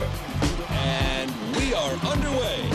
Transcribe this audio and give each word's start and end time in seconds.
And 0.00 1.56
we 1.56 1.74
are 1.74 1.92
underway. 1.92 2.70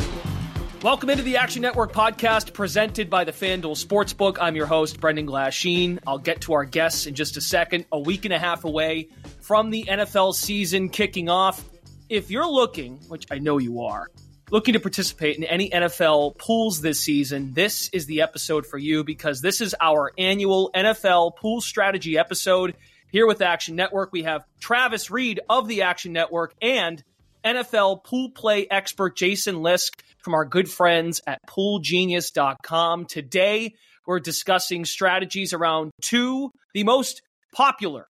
Welcome 0.82 1.10
into 1.10 1.24
the 1.24 1.38
Action 1.38 1.62
Network 1.62 1.94
podcast 1.94 2.54
presented 2.54 3.10
by 3.10 3.24
the 3.24 3.32
FanDuel 3.32 3.82
Sportsbook. 3.82 4.38
I'm 4.42 4.56
your 4.58 4.66
host, 4.66 5.00
Brendan 5.00 5.28
Glasheen. 5.28 6.00
I'll 6.06 6.18
get 6.18 6.42
to 6.42 6.54
our 6.54 6.66
guests 6.66 7.06
in 7.06 7.16
just 7.16 7.38
a 7.38 7.42
second. 7.42 7.86
A 7.94 8.00
week 8.00 8.26
and 8.26 8.34
a 8.34 8.40
half 8.40 8.66
away 8.66 9.08
from 9.40 9.70
the 9.70 9.86
NFL 9.86 10.34
season 10.34 10.90
kicking 10.90 11.30
off. 11.30 11.64
If 12.10 12.30
you're 12.30 12.50
looking, 12.50 12.98
which 13.08 13.26
I 13.32 13.40
know 13.40 13.60
you 13.60 13.84
are, 13.84 14.10
looking 14.52 14.74
to 14.74 14.82
participate 14.82 15.38
in 15.38 15.46
any 15.46 15.70
NFL 15.70 16.38
pools 16.38 16.82
this 16.82 17.00
season, 17.00 17.54
this 17.54 17.90
is 17.94 18.06
the 18.06 18.22
episode 18.22 18.66
for 18.66 18.78
you 18.78 19.06
because 19.06 19.40
this 19.40 19.62
is 19.62 19.74
our 19.80 20.12
annual 20.18 20.70
NFL 20.76 21.38
pool 21.38 21.62
strategy 21.62 22.18
episode. 22.18 22.76
Here 23.10 23.26
with 23.26 23.42
Action 23.42 23.76
Network, 23.78 24.12
we 24.12 24.24
have 24.24 24.44
Travis 24.60 25.10
Reed 25.10 25.40
of 25.48 25.68
the 25.68 25.84
Action 25.84 26.12
Network 26.12 26.56
and 26.62 27.02
NFL 27.44 28.04
pool 28.04 28.32
play 28.32 28.68
expert 28.70 29.18
Jason 29.18 29.56
Lisk 29.56 30.00
from 30.20 30.34
our 30.34 30.46
good 30.46 30.70
friends 30.70 31.22
at 31.28 31.40
poolgenius.com. 31.48 33.06
Today, 33.06 33.74
we're 34.08 34.20
discussing 34.20 34.86
strategies 34.86 35.54
around 35.54 35.92
two, 36.02 36.52
the 36.74 36.84
most 36.84 37.22
popular 37.54 38.08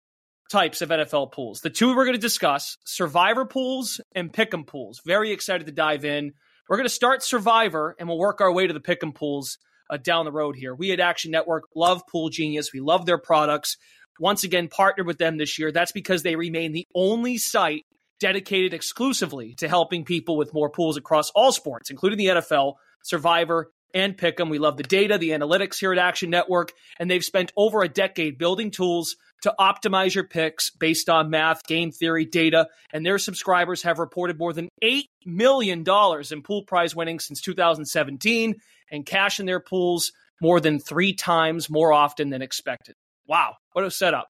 types 0.51 0.83
of 0.83 0.89
NFL 0.89 1.33
pools. 1.33 1.61
The 1.61 1.71
two 1.71 1.95
we're 1.95 2.05
going 2.05 2.17
to 2.17 2.21
discuss 2.21 2.77
survivor 2.85 3.45
pools 3.45 4.01
and 4.15 4.33
pick'em 4.33 4.67
pools. 4.67 5.01
Very 5.07 5.31
excited 5.31 5.67
to 5.67 5.73
dive 5.73 6.05
in. 6.05 6.33
We're 6.69 6.77
going 6.77 6.89
to 6.89 6.95
start 6.95 7.23
survivor 7.23 7.95
and 7.99 8.09
we'll 8.09 8.19
work 8.19 8.41
our 8.41 8.53
way 8.53 8.67
to 8.67 8.73
the 8.73 8.81
pick'em 8.81 9.15
pools 9.15 9.59
uh, 9.89 9.97
down 9.97 10.25
the 10.25 10.33
road 10.33 10.57
here. 10.57 10.75
We 10.75 10.93
at 10.93 11.01
Action 11.01 11.31
Network 11.31 11.65
love 11.75 12.03
Pool 12.11 12.31
Genius. 12.31 12.73
We 12.73 12.81
love 12.81 13.07
their 13.07 13.19
products. 13.19 13.77
Once 14.19 14.45
again, 14.45 14.69
partnered 14.69 15.07
with 15.07 15.19
them 15.19 15.39
this 15.39 15.59
year. 15.59 15.73
That's 15.73 15.93
because 15.93 16.23
they 16.23 16.37
remain 16.37 16.73
the 16.73 16.87
only 16.95 17.39
site 17.39 17.87
dedicated 18.21 18.75
exclusively 18.75 19.55
to 19.55 19.69
helping 19.69 20.05
people 20.05 20.37
with 20.37 20.55
more 20.55 20.71
pools 20.71 20.97
across 20.97 21.31
all 21.31 21.53
sports, 21.53 21.91
including 21.91 22.19
the 22.19 22.27
NFL, 22.27 22.75
Survivor, 23.03 23.73
and 23.95 24.17
Pick'em. 24.17 24.51
We 24.51 24.59
love 24.59 24.77
the 24.77 24.83
data, 24.83 25.19
the 25.19 25.31
analytics 25.31 25.79
here 25.79 25.93
at 25.93 25.99
Action 25.99 26.31
Network, 26.31 26.73
and 26.99 27.11
they've 27.11 27.25
spent 27.25 27.53
over 27.57 27.83
a 27.83 27.89
decade 27.89 28.39
building 28.39 28.71
tools 28.71 29.17
to 29.43 29.55
optimize 29.59 30.15
your 30.15 30.25
picks 30.25 30.71
based 30.71 31.09
on 31.09 31.31
math, 31.31 31.65
game 31.67 31.91
theory, 31.91 32.27
data, 32.27 32.69
and 32.93 33.05
their 33.05 33.19
subscribers 33.19 33.83
have 33.83 33.99
reported 33.99 34.39
more 34.39 34.53
than 34.53 34.69
$8 34.83 35.05
million 35.25 35.85
in 36.31 36.43
pool 36.43 36.63
prize 36.65 36.95
winnings 36.95 37.25
since 37.27 37.41
2017 37.41 38.55
and 38.91 39.07
cash 39.07 39.41
in 39.41 39.47
their 39.47 39.61
pools 39.61 40.13
more 40.41 40.61
than 40.61 40.79
three 40.79 41.15
times 41.15 41.71
more 41.71 41.93
often 41.93 42.31
than 42.31 42.43
expected. 42.43 42.95
Wow, 43.27 43.57
what 43.73 43.85
a 43.85 43.91
setup. 43.91 44.29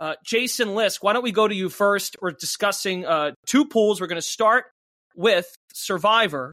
Uh, 0.00 0.14
Jason 0.24 0.68
Lisk, 0.68 1.02
why 1.02 1.12
don't 1.12 1.22
we 1.22 1.30
go 1.30 1.46
to 1.46 1.54
you 1.54 1.68
first? 1.68 2.16
We're 2.22 2.30
discussing 2.30 3.04
uh, 3.04 3.32
two 3.46 3.66
pools. 3.66 4.00
We're 4.00 4.06
going 4.06 4.16
to 4.16 4.26
start 4.26 4.64
with 5.14 5.46
Survivor, 5.74 6.52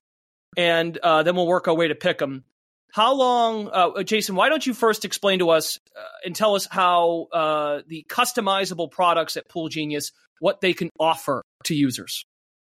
and 0.57 0.97
uh, 0.97 1.23
then 1.23 1.37
we'll 1.37 1.47
work 1.47 1.69
our 1.69 1.73
way 1.73 1.87
to 1.87 1.95
pick 1.95 2.21
'em. 2.21 2.43
How 2.91 3.13
long, 3.13 3.69
uh, 3.71 4.03
Jason? 4.03 4.35
Why 4.35 4.49
don't 4.49 4.65
you 4.65 4.73
first 4.73 5.05
explain 5.05 5.39
to 5.39 5.49
us 5.51 5.79
uh, 5.95 6.01
and 6.25 6.35
tell 6.35 6.55
us 6.55 6.67
how 6.69 7.27
uh, 7.31 7.81
the 7.87 8.05
customizable 8.09 8.91
products 8.91 9.37
at 9.37 9.47
Pool 9.47 9.69
Genius, 9.69 10.11
what 10.39 10.59
they 10.59 10.73
can 10.73 10.89
offer 10.99 11.41
to 11.65 11.75
users? 11.75 12.25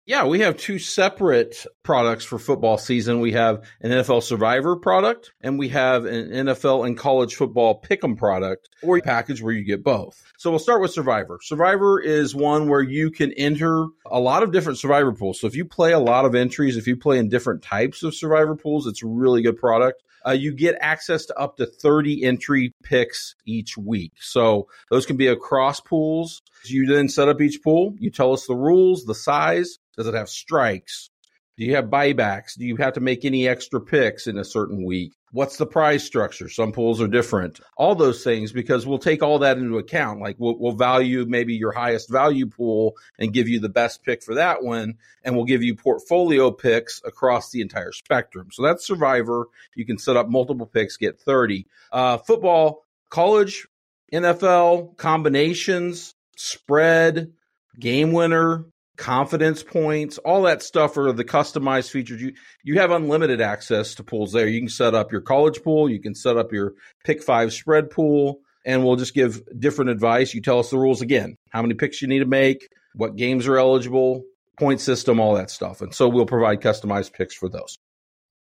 Yeah, 0.08 0.26
we 0.26 0.40
have 0.40 0.58
two 0.58 0.80
separate 0.80 1.66
products 1.84 2.26
for 2.26 2.40
football 2.40 2.80
season. 2.80 3.20
We 3.20 3.34
have 3.34 3.64
an 3.82 3.92
NFL 3.92 4.24
Survivor 4.24 4.76
product 4.76 5.32
and 5.42 5.60
we 5.60 5.70
have 5.70 6.06
an 6.06 6.32
NFL 6.48 6.88
and 6.88 6.98
college 6.98 7.36
football 7.36 7.80
pick'em 7.80 8.18
product 8.18 8.68
or 8.82 9.00
package 9.02 9.44
where 9.44 9.54
you 9.54 9.64
get 9.64 9.84
both. 9.84 10.20
So 10.38 10.50
we'll 10.50 10.60
start 10.60 10.82
with 10.82 10.92
Survivor. 10.92 11.40
Survivor 11.44 12.02
is 12.02 12.34
one 12.34 12.68
where 12.68 12.82
you 12.82 13.12
can 13.12 13.32
enter 13.34 13.86
a 14.08 14.20
lot 14.20 14.42
of 14.42 14.52
different 14.52 14.80
Survivor 14.80 15.14
pools. 15.14 15.40
So 15.40 15.46
if 15.46 15.56
you 15.56 15.66
play 15.66 15.92
a 15.92 16.00
lot 16.00 16.26
of 16.26 16.34
entries, 16.34 16.78
if 16.78 16.88
you 16.88 16.98
play 16.98 17.20
in 17.20 17.30
different 17.30 17.62
types 17.62 18.02
of 18.02 18.16
Survivor 18.16 18.56
pools, 18.56 18.88
it's 18.88 19.04
a 19.04 19.08
really 19.08 19.44
good 19.44 19.58
product. 19.58 20.02
Uh, 20.26 20.32
you 20.32 20.54
get 20.54 20.78
access 20.82 21.26
to 21.26 21.38
up 21.38 21.58
to 21.58 21.66
30 21.66 22.24
entry 22.24 22.74
picks 22.84 23.36
each 23.46 23.78
week. 23.78 24.14
So 24.20 24.68
those 24.90 25.06
can 25.06 25.18
be 25.18 25.28
across 25.28 25.80
pools. 25.80 26.42
You 26.66 26.86
then 26.86 27.10
set 27.10 27.30
up 27.30 27.42
each 27.42 27.64
pool. 27.64 27.96
You 27.98 28.12
tell 28.12 28.34
us 28.34 28.46
the 28.46 28.56
rules, 28.56 29.06
the 29.06 29.16
size. 29.16 29.78
Does 29.98 30.08
it 30.08 30.14
have 30.14 30.30
strikes? 30.30 31.10
Do 31.58 31.66
you 31.66 31.76
have 31.76 31.86
buybacks? 31.86 32.58
Do 32.58 32.66
you 32.66 32.78
have 32.78 32.94
to 32.94 33.02
make 33.02 33.26
any 33.26 33.48
extra 33.48 33.82
picks 33.82 34.28
in 34.28 34.38
a 34.38 34.46
certain 34.46 34.86
week? 34.86 35.14
What's 35.34 35.56
the 35.56 35.66
prize 35.66 36.04
structure? 36.04 36.50
Some 36.50 36.74
pools 36.74 37.00
are 37.00 37.08
different. 37.08 37.62
All 37.78 37.96
those 37.96 38.24
things, 38.24 38.52
because 38.52 38.86
we'll 38.86 39.00
take 39.00 39.24
all 39.24 39.40
that 39.40 39.58
into 39.58 39.78
account. 39.78 40.20
Like 40.20 40.36
we'll, 40.38 40.58
we'll 40.60 40.74
value 40.74 41.26
maybe 41.26 41.54
your 41.54 41.72
highest 41.72 42.10
value 42.10 42.48
pool 42.48 42.98
and 43.18 43.34
give 43.34 43.48
you 43.48 43.60
the 43.60 43.70
best 43.70 44.04
pick 44.04 44.24
for 44.24 44.36
that 44.36 44.62
one. 44.62 44.96
And 45.24 45.36
we'll 45.36 45.46
give 45.46 45.64
you 45.64 45.76
portfolio 45.76 46.52
picks 46.52 47.02
across 47.06 47.50
the 47.50 47.62
entire 47.62 47.94
spectrum. 47.94 48.50
So 48.52 48.64
that's 48.64 48.86
Survivor. 48.86 49.48
You 49.74 49.86
can 49.86 49.98
set 49.98 50.18
up 50.18 50.28
multiple 50.30 50.66
picks, 50.66 50.98
get 50.98 51.20
30. 51.20 51.66
Uh, 51.94 52.18
football, 52.18 52.86
college, 53.10 53.68
NFL, 54.12 54.98
combinations, 54.98 56.14
spread, 56.36 57.32
game 57.80 58.12
winner, 58.12 58.66
confidence 58.98 59.64
points, 59.64 60.18
all 60.20 60.44
that 60.44 60.62
stuff 60.62 60.98
are 60.98 61.12
the 61.12 61.24
customized 61.24 61.90
features. 61.90 62.22
You 62.22 62.34
you 62.64 62.80
have 62.80 62.92
unlimited 62.92 63.42
access 63.42 63.96
to 63.96 64.04
pools 64.04 64.32
there. 64.32 64.48
You 64.48 64.60
can 64.60 64.70
set 64.70 64.94
up 64.94 65.12
your 65.12 65.22
college 65.22 65.64
pool, 65.64 65.90
you 65.90 66.00
can 66.00 66.16
set 66.16 66.38
up 66.38 66.52
your 66.52 66.74
pick 67.04 67.24
five 67.24 67.54
spread 67.54 67.90
pool, 67.90 68.40
and 68.66 68.84
we'll 68.84 68.96
just 68.96 69.14
give 69.14 69.42
different 69.58 69.92
advice. 69.92 70.34
You 70.34 70.42
tell 70.42 70.60
us 70.60 70.70
the 70.70 70.78
rules 70.78 71.02
again, 71.02 71.36
how 71.50 71.62
many 71.62 71.74
picks 71.74 72.02
you 72.02 72.08
need 72.08 72.20
to 72.20 72.26
make, 72.26 72.68
what 72.94 73.16
games 73.16 73.48
are 73.48 73.58
eligible, 73.58 74.24
point 74.60 74.82
system, 74.82 75.20
all 75.20 75.36
that 75.36 75.50
stuff. 75.50 75.82
And 75.82 75.94
so 75.94 76.08
we'll 76.08 76.26
provide 76.26 76.62
customized 76.62 77.14
picks 77.14 77.36
for 77.36 77.50
those. 77.50 77.78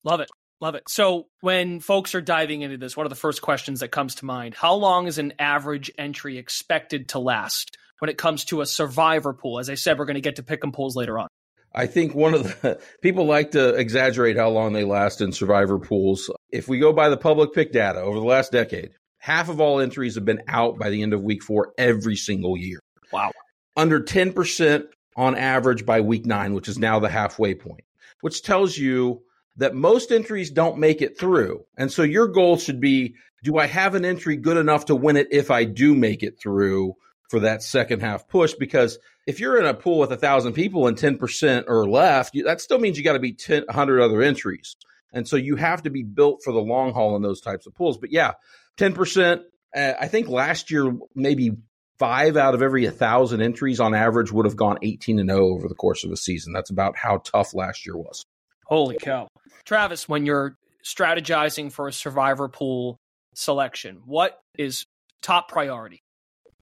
Love 0.04 0.20
it. 0.20 0.28
Love 0.60 0.76
it. 0.76 0.84
So, 0.88 1.26
when 1.40 1.80
folks 1.80 2.14
are 2.14 2.20
diving 2.20 2.62
into 2.62 2.78
this, 2.78 2.96
one 2.96 3.06
of 3.06 3.10
the 3.10 3.16
first 3.16 3.42
questions 3.42 3.80
that 3.80 3.88
comes 3.88 4.14
to 4.16 4.24
mind 4.24 4.54
how 4.54 4.74
long 4.74 5.06
is 5.06 5.18
an 5.18 5.34
average 5.38 5.90
entry 5.98 6.38
expected 6.38 7.08
to 7.08 7.18
last 7.18 7.76
when 7.98 8.08
it 8.08 8.18
comes 8.18 8.44
to 8.46 8.60
a 8.60 8.66
survivor 8.66 9.32
pool? 9.32 9.58
As 9.58 9.70
I 9.70 9.74
said, 9.74 9.98
we're 9.98 10.06
going 10.06 10.14
to 10.14 10.20
get 10.20 10.36
to 10.36 10.42
pick 10.42 10.62
'em 10.64 10.72
pools 10.72 10.96
later 10.96 11.18
on. 11.18 11.28
I 11.74 11.86
think 11.86 12.14
one 12.14 12.34
of 12.34 12.44
the 12.44 12.80
people 13.02 13.26
like 13.26 13.50
to 13.52 13.74
exaggerate 13.74 14.36
how 14.36 14.48
long 14.50 14.72
they 14.72 14.84
last 14.84 15.20
in 15.20 15.32
survivor 15.32 15.78
pools. 15.78 16.30
If 16.50 16.68
we 16.68 16.78
go 16.78 16.92
by 16.92 17.08
the 17.08 17.16
public 17.16 17.52
pick 17.52 17.72
data 17.72 18.00
over 18.00 18.18
the 18.18 18.24
last 18.24 18.52
decade, 18.52 18.90
half 19.18 19.48
of 19.48 19.60
all 19.60 19.80
entries 19.80 20.14
have 20.14 20.24
been 20.24 20.42
out 20.46 20.78
by 20.78 20.90
the 20.90 21.02
end 21.02 21.12
of 21.12 21.22
week 21.22 21.42
four 21.42 21.72
every 21.76 22.16
single 22.16 22.56
year. 22.56 22.78
Wow. 23.12 23.32
Under 23.76 24.00
10% 24.00 24.84
on 25.16 25.34
average 25.34 25.84
by 25.84 26.00
week 26.00 26.26
nine, 26.26 26.54
which 26.54 26.68
is 26.68 26.78
now 26.78 27.00
the 27.00 27.08
halfway 27.08 27.54
point, 27.54 27.84
which 28.20 28.42
tells 28.42 28.76
you 28.76 29.22
that 29.56 29.74
most 29.74 30.10
entries 30.10 30.50
don't 30.50 30.78
make 30.78 31.02
it 31.02 31.18
through. 31.18 31.64
And 31.76 31.90
so 31.90 32.02
your 32.02 32.28
goal 32.28 32.56
should 32.56 32.80
be 32.80 33.14
do 33.42 33.58
I 33.58 33.66
have 33.66 33.94
an 33.94 34.04
entry 34.04 34.36
good 34.36 34.56
enough 34.56 34.86
to 34.86 34.96
win 34.96 35.16
it 35.16 35.28
if 35.30 35.50
I 35.50 35.64
do 35.64 35.94
make 35.94 36.22
it 36.22 36.40
through 36.40 36.94
for 37.34 37.40
that 37.40 37.64
second 37.64 37.98
half 37.98 38.28
push? 38.28 38.54
Because 38.54 38.96
if 39.26 39.40
you're 39.40 39.58
in 39.58 39.66
a 39.66 39.74
pool 39.74 39.98
with 39.98 40.12
a 40.12 40.16
thousand 40.16 40.52
people 40.52 40.86
and 40.86 40.96
10% 40.96 41.64
or 41.66 41.84
left, 41.84 42.38
that 42.44 42.60
still 42.60 42.78
means 42.78 42.96
you 42.96 43.02
got 43.02 43.14
to 43.14 43.18
be 43.18 43.32
10, 43.32 43.64
100 43.64 44.00
other 44.00 44.22
entries. 44.22 44.76
And 45.12 45.26
so 45.26 45.34
you 45.34 45.56
have 45.56 45.82
to 45.82 45.90
be 45.90 46.04
built 46.04 46.42
for 46.44 46.52
the 46.52 46.60
long 46.60 46.92
haul 46.92 47.16
in 47.16 47.22
those 47.22 47.40
types 47.40 47.66
of 47.66 47.74
pools. 47.74 47.98
But 47.98 48.12
yeah, 48.12 48.34
10%. 48.76 49.40
Uh, 49.74 49.92
I 49.98 50.06
think 50.06 50.28
last 50.28 50.70
year, 50.70 50.96
maybe 51.16 51.56
five 51.98 52.36
out 52.36 52.54
of 52.54 52.62
every 52.62 52.84
1,000 52.84 53.40
entries 53.40 53.80
on 53.80 53.94
average 53.94 54.30
would 54.30 54.46
have 54.46 54.54
gone 54.54 54.78
18 54.82 55.18
and 55.18 55.28
0 55.28 55.48
over 55.48 55.66
the 55.66 55.74
course 55.74 56.04
of 56.04 56.12
a 56.12 56.16
season. 56.16 56.52
That's 56.52 56.70
about 56.70 56.96
how 56.96 57.18
tough 57.18 57.52
last 57.52 57.84
year 57.84 57.96
was. 57.96 58.24
Holy 58.66 58.96
cow. 58.96 59.26
Travis, 59.64 60.08
when 60.08 60.24
you're 60.24 60.56
strategizing 60.84 61.72
for 61.72 61.88
a 61.88 61.92
survivor 61.92 62.46
pool 62.46 62.96
selection, 63.34 64.02
what 64.04 64.38
is 64.56 64.84
top 65.20 65.48
priority? 65.48 66.03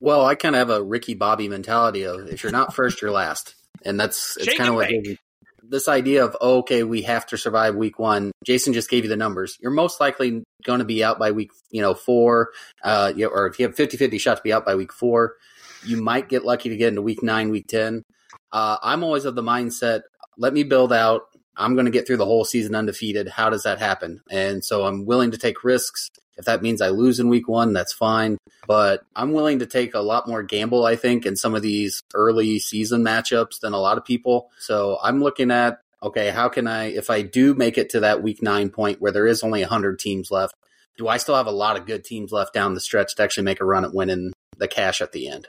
Well, 0.02 0.26
I 0.26 0.34
kind 0.34 0.56
of 0.56 0.68
have 0.68 0.70
a 0.76 0.82
Ricky 0.82 1.14
Bobby 1.14 1.48
mentality 1.48 2.02
of 2.02 2.26
if 2.26 2.42
you're 2.42 2.50
not 2.50 2.74
first, 2.74 3.00
you're 3.00 3.12
last. 3.12 3.54
And 3.84 4.00
that's 4.00 4.36
it's 4.36 4.58
kind 4.58 4.68
of 4.68 4.74
like 4.74 5.20
this 5.62 5.86
idea 5.86 6.24
of 6.24 6.36
oh, 6.40 6.58
okay, 6.58 6.82
we 6.82 7.02
have 7.02 7.24
to 7.26 7.38
survive 7.38 7.76
week 7.76 8.00
one. 8.00 8.32
Jason 8.44 8.72
just 8.72 8.90
gave 8.90 9.04
you 9.04 9.08
the 9.08 9.16
numbers. 9.16 9.56
You're 9.60 9.70
most 9.70 10.00
likely 10.00 10.42
going 10.64 10.80
to 10.80 10.84
be 10.84 11.04
out 11.04 11.20
by 11.20 11.30
week, 11.30 11.52
you 11.70 11.82
know, 11.82 11.94
four, 11.94 12.50
uh, 12.82 13.12
or 13.32 13.46
if 13.46 13.60
you 13.60 13.66
have 13.66 13.76
50-50 13.76 14.20
shot 14.20 14.38
to 14.38 14.42
be 14.42 14.52
out 14.52 14.66
by 14.66 14.74
week 14.74 14.92
four, 14.92 15.34
you 15.86 16.02
might 16.02 16.28
get 16.28 16.44
lucky 16.44 16.68
to 16.70 16.76
get 16.76 16.88
into 16.88 17.02
week 17.02 17.22
nine, 17.22 17.50
week 17.50 17.68
ten. 17.68 18.02
Uh, 18.50 18.78
I'm 18.82 19.04
always 19.04 19.24
of 19.24 19.36
the 19.36 19.42
mindset: 19.42 20.00
let 20.36 20.52
me 20.52 20.64
build 20.64 20.92
out. 20.92 21.22
I'm 21.56 21.74
going 21.74 21.86
to 21.86 21.92
get 21.92 22.06
through 22.06 22.16
the 22.16 22.24
whole 22.24 22.44
season 22.44 22.74
undefeated. 22.74 23.28
How 23.28 23.50
does 23.50 23.64
that 23.64 23.78
happen? 23.78 24.22
And 24.30 24.64
so 24.64 24.84
I'm 24.84 25.04
willing 25.04 25.30
to 25.32 25.38
take 25.38 25.64
risks. 25.64 26.10
If 26.36 26.46
that 26.46 26.62
means 26.62 26.80
I 26.80 26.88
lose 26.88 27.20
in 27.20 27.28
week 27.28 27.46
one, 27.46 27.72
that's 27.72 27.92
fine. 27.92 28.38
But 28.66 29.02
I'm 29.14 29.32
willing 29.32 29.58
to 29.58 29.66
take 29.66 29.94
a 29.94 30.00
lot 30.00 30.26
more 30.26 30.42
gamble, 30.42 30.84
I 30.84 30.96
think, 30.96 31.26
in 31.26 31.36
some 31.36 31.54
of 31.54 31.62
these 31.62 32.02
early 32.14 32.58
season 32.58 33.02
matchups 33.02 33.60
than 33.60 33.74
a 33.74 33.80
lot 33.80 33.98
of 33.98 34.04
people. 34.04 34.50
So 34.58 34.98
I'm 35.02 35.22
looking 35.22 35.50
at, 35.50 35.80
okay, 36.02 36.30
how 36.30 36.48
can 36.48 36.66
I, 36.66 36.86
if 36.86 37.10
I 37.10 37.22
do 37.22 37.54
make 37.54 37.76
it 37.76 37.90
to 37.90 38.00
that 38.00 38.22
week 38.22 38.42
nine 38.42 38.70
point 38.70 39.00
where 39.00 39.12
there 39.12 39.26
is 39.26 39.42
only 39.42 39.60
100 39.60 39.98
teams 39.98 40.30
left, 40.30 40.54
do 40.96 41.08
I 41.08 41.16
still 41.16 41.36
have 41.36 41.46
a 41.46 41.52
lot 41.52 41.76
of 41.76 41.86
good 41.86 42.04
teams 42.04 42.32
left 42.32 42.54
down 42.54 42.74
the 42.74 42.80
stretch 42.80 43.14
to 43.16 43.22
actually 43.22 43.44
make 43.44 43.60
a 43.60 43.64
run 43.64 43.84
at 43.84 43.94
winning 43.94 44.32
the 44.56 44.68
cash 44.68 45.00
at 45.00 45.12
the 45.12 45.28
end? 45.28 45.48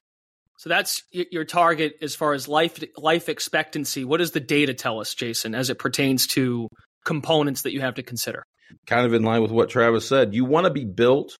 So 0.63 0.69
that's 0.69 1.03
your 1.11 1.43
target 1.43 1.95
as 2.01 2.15
far 2.15 2.31
as 2.31 2.47
life 2.47 2.81
life 2.95 3.27
expectancy. 3.27 4.05
What 4.05 4.19
does 4.19 4.31
the 4.31 4.39
data 4.39 4.73
tell 4.73 5.01
us, 5.01 5.13
Jason, 5.13 5.55
as 5.55 5.69
it 5.69 5.77
pertains 5.77 6.25
to 6.27 6.69
components 7.03 7.63
that 7.63 7.73
you 7.73 7.81
have 7.81 7.95
to 7.95 8.01
consider? 8.01 8.45
Kind 8.87 9.05
of 9.05 9.13
in 9.13 9.23
line 9.23 9.41
with 9.41 9.51
what 9.51 9.69
Travis 9.69 10.07
said. 10.07 10.33
You 10.33 10.45
want 10.45 10.65
to 10.65 10.71
be 10.71 10.85
built. 10.85 11.37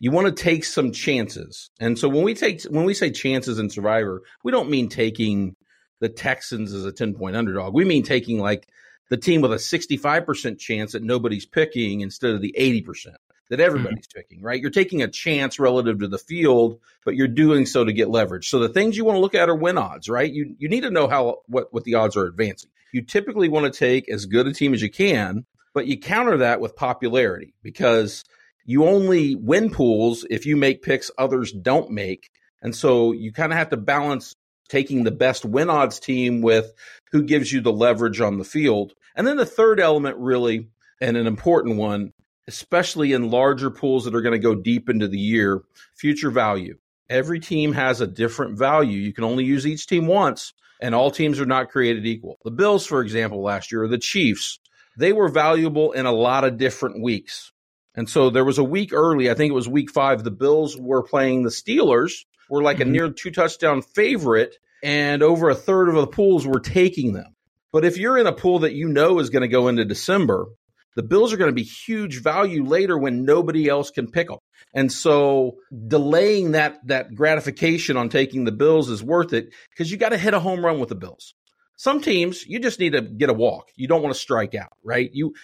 You 0.00 0.10
want 0.10 0.34
to 0.34 0.42
take 0.42 0.64
some 0.64 0.90
chances. 0.90 1.68
And 1.80 1.98
so 1.98 2.08
when 2.08 2.24
we 2.24 2.32
take 2.32 2.62
when 2.62 2.86
we 2.86 2.94
say 2.94 3.10
chances 3.10 3.58
in 3.58 3.68
Survivor, 3.68 4.22
we 4.42 4.52
don't 4.52 4.70
mean 4.70 4.88
taking 4.88 5.54
the 6.00 6.08
Texans 6.08 6.72
as 6.72 6.86
a 6.86 6.92
10 6.92 7.12
point 7.12 7.36
underdog. 7.36 7.74
We 7.74 7.84
mean 7.84 8.04
taking 8.04 8.38
like 8.38 8.66
the 9.10 9.18
team 9.18 9.42
with 9.42 9.52
a 9.52 9.56
65% 9.56 10.58
chance 10.58 10.92
that 10.92 11.02
nobody's 11.02 11.44
picking 11.44 12.00
instead 12.00 12.30
of 12.30 12.40
the 12.40 12.54
80% 12.58 13.08
that 13.50 13.60
everybody's 13.60 14.06
mm-hmm. 14.06 14.18
picking, 14.18 14.42
right? 14.42 14.60
You're 14.60 14.70
taking 14.70 15.02
a 15.02 15.08
chance 15.08 15.58
relative 15.58 16.00
to 16.00 16.08
the 16.08 16.18
field, 16.18 16.80
but 17.04 17.16
you're 17.16 17.28
doing 17.28 17.66
so 17.66 17.84
to 17.84 17.92
get 17.92 18.08
leverage. 18.08 18.48
So 18.48 18.58
the 18.58 18.68
things 18.68 18.96
you 18.96 19.04
want 19.04 19.16
to 19.16 19.20
look 19.20 19.34
at 19.34 19.48
are 19.48 19.54
win 19.54 19.78
odds, 19.78 20.08
right? 20.08 20.30
You 20.30 20.54
you 20.58 20.68
need 20.68 20.82
to 20.82 20.90
know 20.90 21.08
how 21.08 21.40
what 21.46 21.72
what 21.72 21.84
the 21.84 21.96
odds 21.96 22.16
are 22.16 22.26
advancing. 22.26 22.70
You 22.92 23.02
typically 23.02 23.48
want 23.48 23.72
to 23.72 23.78
take 23.78 24.08
as 24.08 24.26
good 24.26 24.46
a 24.46 24.52
team 24.52 24.74
as 24.74 24.82
you 24.82 24.90
can, 24.90 25.44
but 25.74 25.86
you 25.86 25.98
counter 25.98 26.38
that 26.38 26.60
with 26.60 26.76
popularity 26.76 27.54
because 27.62 28.24
you 28.64 28.86
only 28.86 29.34
win 29.34 29.70
pools 29.70 30.24
if 30.30 30.46
you 30.46 30.56
make 30.56 30.82
picks 30.82 31.10
others 31.18 31.52
don't 31.52 31.90
make. 31.90 32.30
And 32.60 32.74
so 32.74 33.12
you 33.12 33.32
kind 33.32 33.52
of 33.52 33.58
have 33.58 33.70
to 33.70 33.76
balance 33.76 34.34
taking 34.68 35.04
the 35.04 35.10
best 35.10 35.44
win 35.44 35.68
odds 35.68 36.00
team 36.00 36.42
with 36.42 36.72
who 37.10 37.22
gives 37.22 37.52
you 37.52 37.60
the 37.60 37.72
leverage 37.72 38.20
on 38.20 38.38
the 38.38 38.44
field. 38.44 38.94
And 39.14 39.26
then 39.26 39.36
the 39.36 39.44
third 39.44 39.80
element 39.80 40.16
really 40.18 40.68
and 41.00 41.16
an 41.16 41.26
important 41.26 41.76
one 41.76 42.12
especially 42.48 43.12
in 43.12 43.30
larger 43.30 43.70
pools 43.70 44.04
that 44.04 44.14
are 44.14 44.22
going 44.22 44.32
to 44.32 44.38
go 44.38 44.54
deep 44.54 44.88
into 44.88 45.08
the 45.08 45.18
year, 45.18 45.62
future 45.94 46.30
value. 46.30 46.76
Every 47.08 47.40
team 47.40 47.72
has 47.72 48.00
a 48.00 48.06
different 48.06 48.58
value. 48.58 48.98
You 48.98 49.12
can 49.12 49.24
only 49.24 49.44
use 49.44 49.66
each 49.66 49.86
team 49.86 50.06
once, 50.06 50.54
and 50.80 50.94
all 50.94 51.10
teams 51.10 51.40
are 51.40 51.46
not 51.46 51.70
created 51.70 52.06
equal. 52.06 52.38
The 52.44 52.50
Bills, 52.50 52.86
for 52.86 53.00
example, 53.00 53.42
last 53.42 53.70
year, 53.70 53.84
or 53.84 53.88
the 53.88 53.98
Chiefs, 53.98 54.58
they 54.96 55.12
were 55.12 55.28
valuable 55.28 55.92
in 55.92 56.06
a 56.06 56.12
lot 56.12 56.44
of 56.44 56.58
different 56.58 57.02
weeks. 57.02 57.52
And 57.94 58.08
so 58.08 58.30
there 58.30 58.44
was 58.44 58.58
a 58.58 58.64
week 58.64 58.92
early, 58.92 59.30
I 59.30 59.34
think 59.34 59.50
it 59.50 59.54
was 59.54 59.68
week 59.68 59.90
five, 59.90 60.24
the 60.24 60.30
Bills 60.30 60.76
were 60.78 61.02
playing 61.02 61.42
the 61.42 61.50
Steelers, 61.50 62.24
were 62.48 62.62
like 62.62 62.78
mm-hmm. 62.78 62.88
a 62.88 62.92
near 62.92 63.10
two 63.10 63.30
touchdown 63.30 63.82
favorite, 63.82 64.56
and 64.82 65.22
over 65.22 65.50
a 65.50 65.54
third 65.54 65.88
of 65.88 65.94
the 65.94 66.06
pools 66.06 66.46
were 66.46 66.60
taking 66.60 67.12
them. 67.12 67.36
But 67.72 67.84
if 67.84 67.96
you're 67.96 68.18
in 68.18 68.26
a 68.26 68.32
pool 68.32 68.60
that 68.60 68.74
you 68.74 68.88
know 68.88 69.18
is 69.18 69.30
going 69.30 69.42
to 69.42 69.48
go 69.48 69.68
into 69.68 69.84
December, 69.84 70.46
the 70.94 71.02
Bills 71.02 71.32
are 71.32 71.36
going 71.36 71.50
to 71.50 71.54
be 71.54 71.62
huge 71.62 72.22
value 72.22 72.64
later 72.64 72.98
when 72.98 73.24
nobody 73.24 73.68
else 73.68 73.90
can 73.90 74.10
pick 74.10 74.28
them. 74.28 74.38
And 74.74 74.90
so 74.90 75.56
delaying 75.86 76.52
that 76.52 76.86
that 76.86 77.14
gratification 77.14 77.96
on 77.96 78.08
taking 78.08 78.44
the 78.44 78.52
Bills 78.52 78.88
is 78.88 79.02
worth 79.02 79.32
it 79.32 79.52
because 79.70 79.90
you 79.90 79.96
got 79.96 80.10
to 80.10 80.18
hit 80.18 80.34
a 80.34 80.40
home 80.40 80.64
run 80.64 80.78
with 80.78 80.88
the 80.88 80.94
Bills. 80.94 81.34
Some 81.76 82.00
teams 82.00 82.46
you 82.46 82.60
just 82.60 82.78
need 82.78 82.92
to 82.92 83.02
get 83.02 83.30
a 83.30 83.34
walk. 83.34 83.68
You 83.76 83.88
don't 83.88 84.02
want 84.02 84.14
to 84.14 84.20
strike 84.20 84.54
out, 84.54 84.76
right? 84.84 85.10
You 85.12 85.34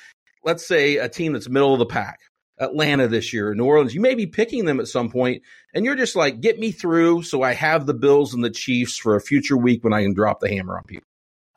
let's 0.44 0.66
say 0.66 0.96
a 0.96 1.08
team 1.08 1.32
that's 1.32 1.48
middle 1.48 1.72
of 1.72 1.78
the 1.78 1.86
pack, 1.86 2.20
Atlanta 2.58 3.08
this 3.08 3.32
year, 3.32 3.54
New 3.54 3.64
Orleans, 3.64 3.94
you 3.94 4.00
may 4.00 4.14
be 4.14 4.26
picking 4.26 4.64
them 4.64 4.80
at 4.80 4.88
some 4.88 5.10
point 5.10 5.42
and 5.74 5.84
you're 5.84 5.96
just 5.96 6.16
like 6.16 6.40
get 6.40 6.58
me 6.58 6.72
through 6.72 7.22
so 7.22 7.42
I 7.42 7.54
have 7.54 7.86
the 7.86 7.94
Bills 7.94 8.34
and 8.34 8.44
the 8.44 8.50
Chiefs 8.50 8.98
for 8.98 9.16
a 9.16 9.20
future 9.20 9.56
week 9.56 9.84
when 9.84 9.92
I 9.92 10.02
can 10.02 10.14
drop 10.14 10.40
the 10.40 10.48
hammer 10.48 10.76
on 10.76 10.84
people. 10.84 11.04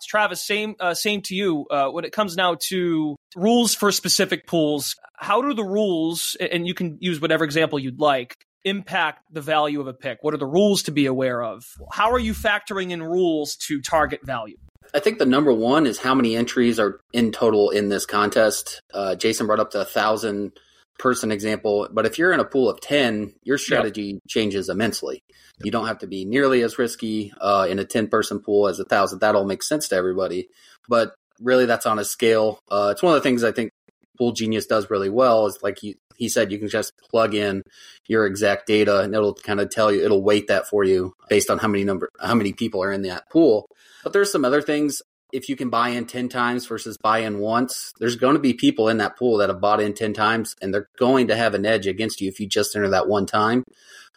Travis, 0.04 0.46
same 0.46 0.76
uh, 0.80 0.94
same 0.94 1.22
to 1.24 1.36
you. 1.36 1.68
Uh, 1.70 1.90
when 1.90 2.06
it 2.06 2.12
comes 2.12 2.36
now 2.36 2.58
to 2.70 3.16
rules 3.36 3.76
for 3.76 3.92
specific 3.92 4.48
pools, 4.48 4.96
how 5.18 5.42
do 5.42 5.54
the 5.54 5.64
rules, 5.64 6.36
and 6.40 6.68
you 6.68 6.74
can 6.74 6.98
use 7.00 7.22
whatever 7.22 7.44
example 7.44 7.80
you'd 7.80 8.00
like, 8.00 8.36
impact 8.64 9.24
the 9.32 9.42
value 9.42 9.80
of 9.80 9.88
a 9.88 9.94
pick? 9.94 10.20
What 10.22 10.34
are 10.34 10.38
the 10.38 10.46
rules 10.46 10.84
to 10.84 10.92
be 10.92 11.06
aware 11.06 11.42
of? 11.42 11.66
How 11.92 12.12
are 12.12 12.20
you 12.20 12.34
factoring 12.34 12.92
in 12.92 13.02
rules 13.02 13.56
to 13.68 13.82
target 13.82 14.26
value? 14.26 14.58
I 14.94 15.00
think 15.00 15.20
the 15.20 15.26
number 15.26 15.54
one 15.54 15.86
is 15.86 16.00
how 16.00 16.14
many 16.14 16.36
entries 16.36 16.80
are 16.80 17.00
in 17.14 17.32
total 17.32 17.70
in 17.70 17.90
this 17.90 18.06
contest. 18.06 18.82
Uh, 18.94 19.16
Jason 19.16 19.48
brought 19.48 19.60
up 19.60 19.72
the 19.72 19.86
thousand 19.86 20.54
person 21.00 21.32
example, 21.32 21.88
but 21.92 22.06
if 22.06 22.18
you're 22.18 22.34
in 22.34 22.40
a 22.40 22.46
pool 22.46 22.70
of 22.70 22.82
10, 22.82 23.34
your 23.44 23.58
strategy 23.58 24.04
yep. 24.04 24.22
changes 24.28 24.70
immensely. 24.70 25.24
You 25.64 25.72
don't 25.72 25.88
have 25.88 26.00
to 26.00 26.08
be 26.08 26.26
nearly 26.26 26.62
as 26.64 26.78
risky 26.78 27.32
uh, 27.40 27.68
in 27.70 27.80
a 27.80 27.86
10 27.86 28.08
person 28.08 28.40
pool 28.40 28.68
as 28.68 28.80
a 28.80 28.86
thousand. 28.86 29.20
That 29.20 29.36
all 29.36 29.46
makes 29.46 29.68
sense 29.68 29.88
to 29.90 29.96
everybody. 29.96 30.50
But 30.88 31.14
really, 31.42 31.66
that's 31.66 31.86
on 31.86 32.00
a 32.00 32.06
scale. 32.06 32.60
Uh, 32.70 32.90
it's 32.92 33.04
one 33.04 33.16
of 33.16 33.22
the 33.22 33.28
things 33.28 33.44
I 33.44 33.52
think 33.52 33.72
Pool 34.18 34.32
Genius 34.32 34.66
does 34.66 34.90
really 34.90 35.10
well 35.10 35.48
is 35.48 35.60
like 35.62 35.80
he, 35.80 35.96
he 36.16 36.30
said, 36.30 36.52
you 36.52 36.60
can 36.60 36.70
just 36.70 36.94
plug 37.10 37.34
in 37.34 37.64
your 38.08 38.26
exact 38.26 38.68
data 38.68 39.02
and 39.02 39.14
it'll 39.14 39.34
kind 39.34 39.60
of 39.60 39.70
tell 39.70 39.92
you, 39.92 40.04
it'll 40.04 40.24
weight 40.24 40.48
that 40.48 40.68
for 40.68 40.84
you 40.84 41.14
based 41.30 41.50
on 41.50 41.58
how 41.58 41.68
many 41.68 41.84
number, 41.84 42.10
how 42.20 42.36
many 42.36 42.54
people 42.54 42.84
are 42.84 42.92
in 42.92 43.02
that 43.04 43.30
pool. 43.30 43.68
But 44.04 44.14
there's 44.14 44.32
some 44.32 44.46
other 44.46 44.62
things 44.62 45.02
if 45.32 45.50
you 45.50 45.56
can 45.56 45.70
buy 45.70 45.90
in 45.90 46.06
10 46.06 46.30
times 46.30 46.66
versus 46.66 46.98
buy 46.98 47.20
in 47.20 47.40
once, 47.40 47.94
there's 48.00 48.16
going 48.16 48.36
to 48.36 48.42
be 48.42 48.54
people 48.54 48.90
in 48.90 48.98
that 48.98 49.18
pool 49.18 49.38
that 49.38 49.50
have 49.50 49.62
bought 49.62 49.82
in 49.82 49.94
10 49.94 50.14
times 50.14 50.56
and 50.62 50.74
they're 50.74 50.90
going 50.98 51.28
to 51.28 51.36
have 51.36 51.54
an 51.54 51.66
edge 51.66 51.88
against 51.88 52.22
you 52.22 52.28
if 52.28 52.40
you 52.40 52.48
just 52.48 52.76
enter 52.76 52.90
that 52.90 53.08
one 53.08 53.26
time. 53.26 53.64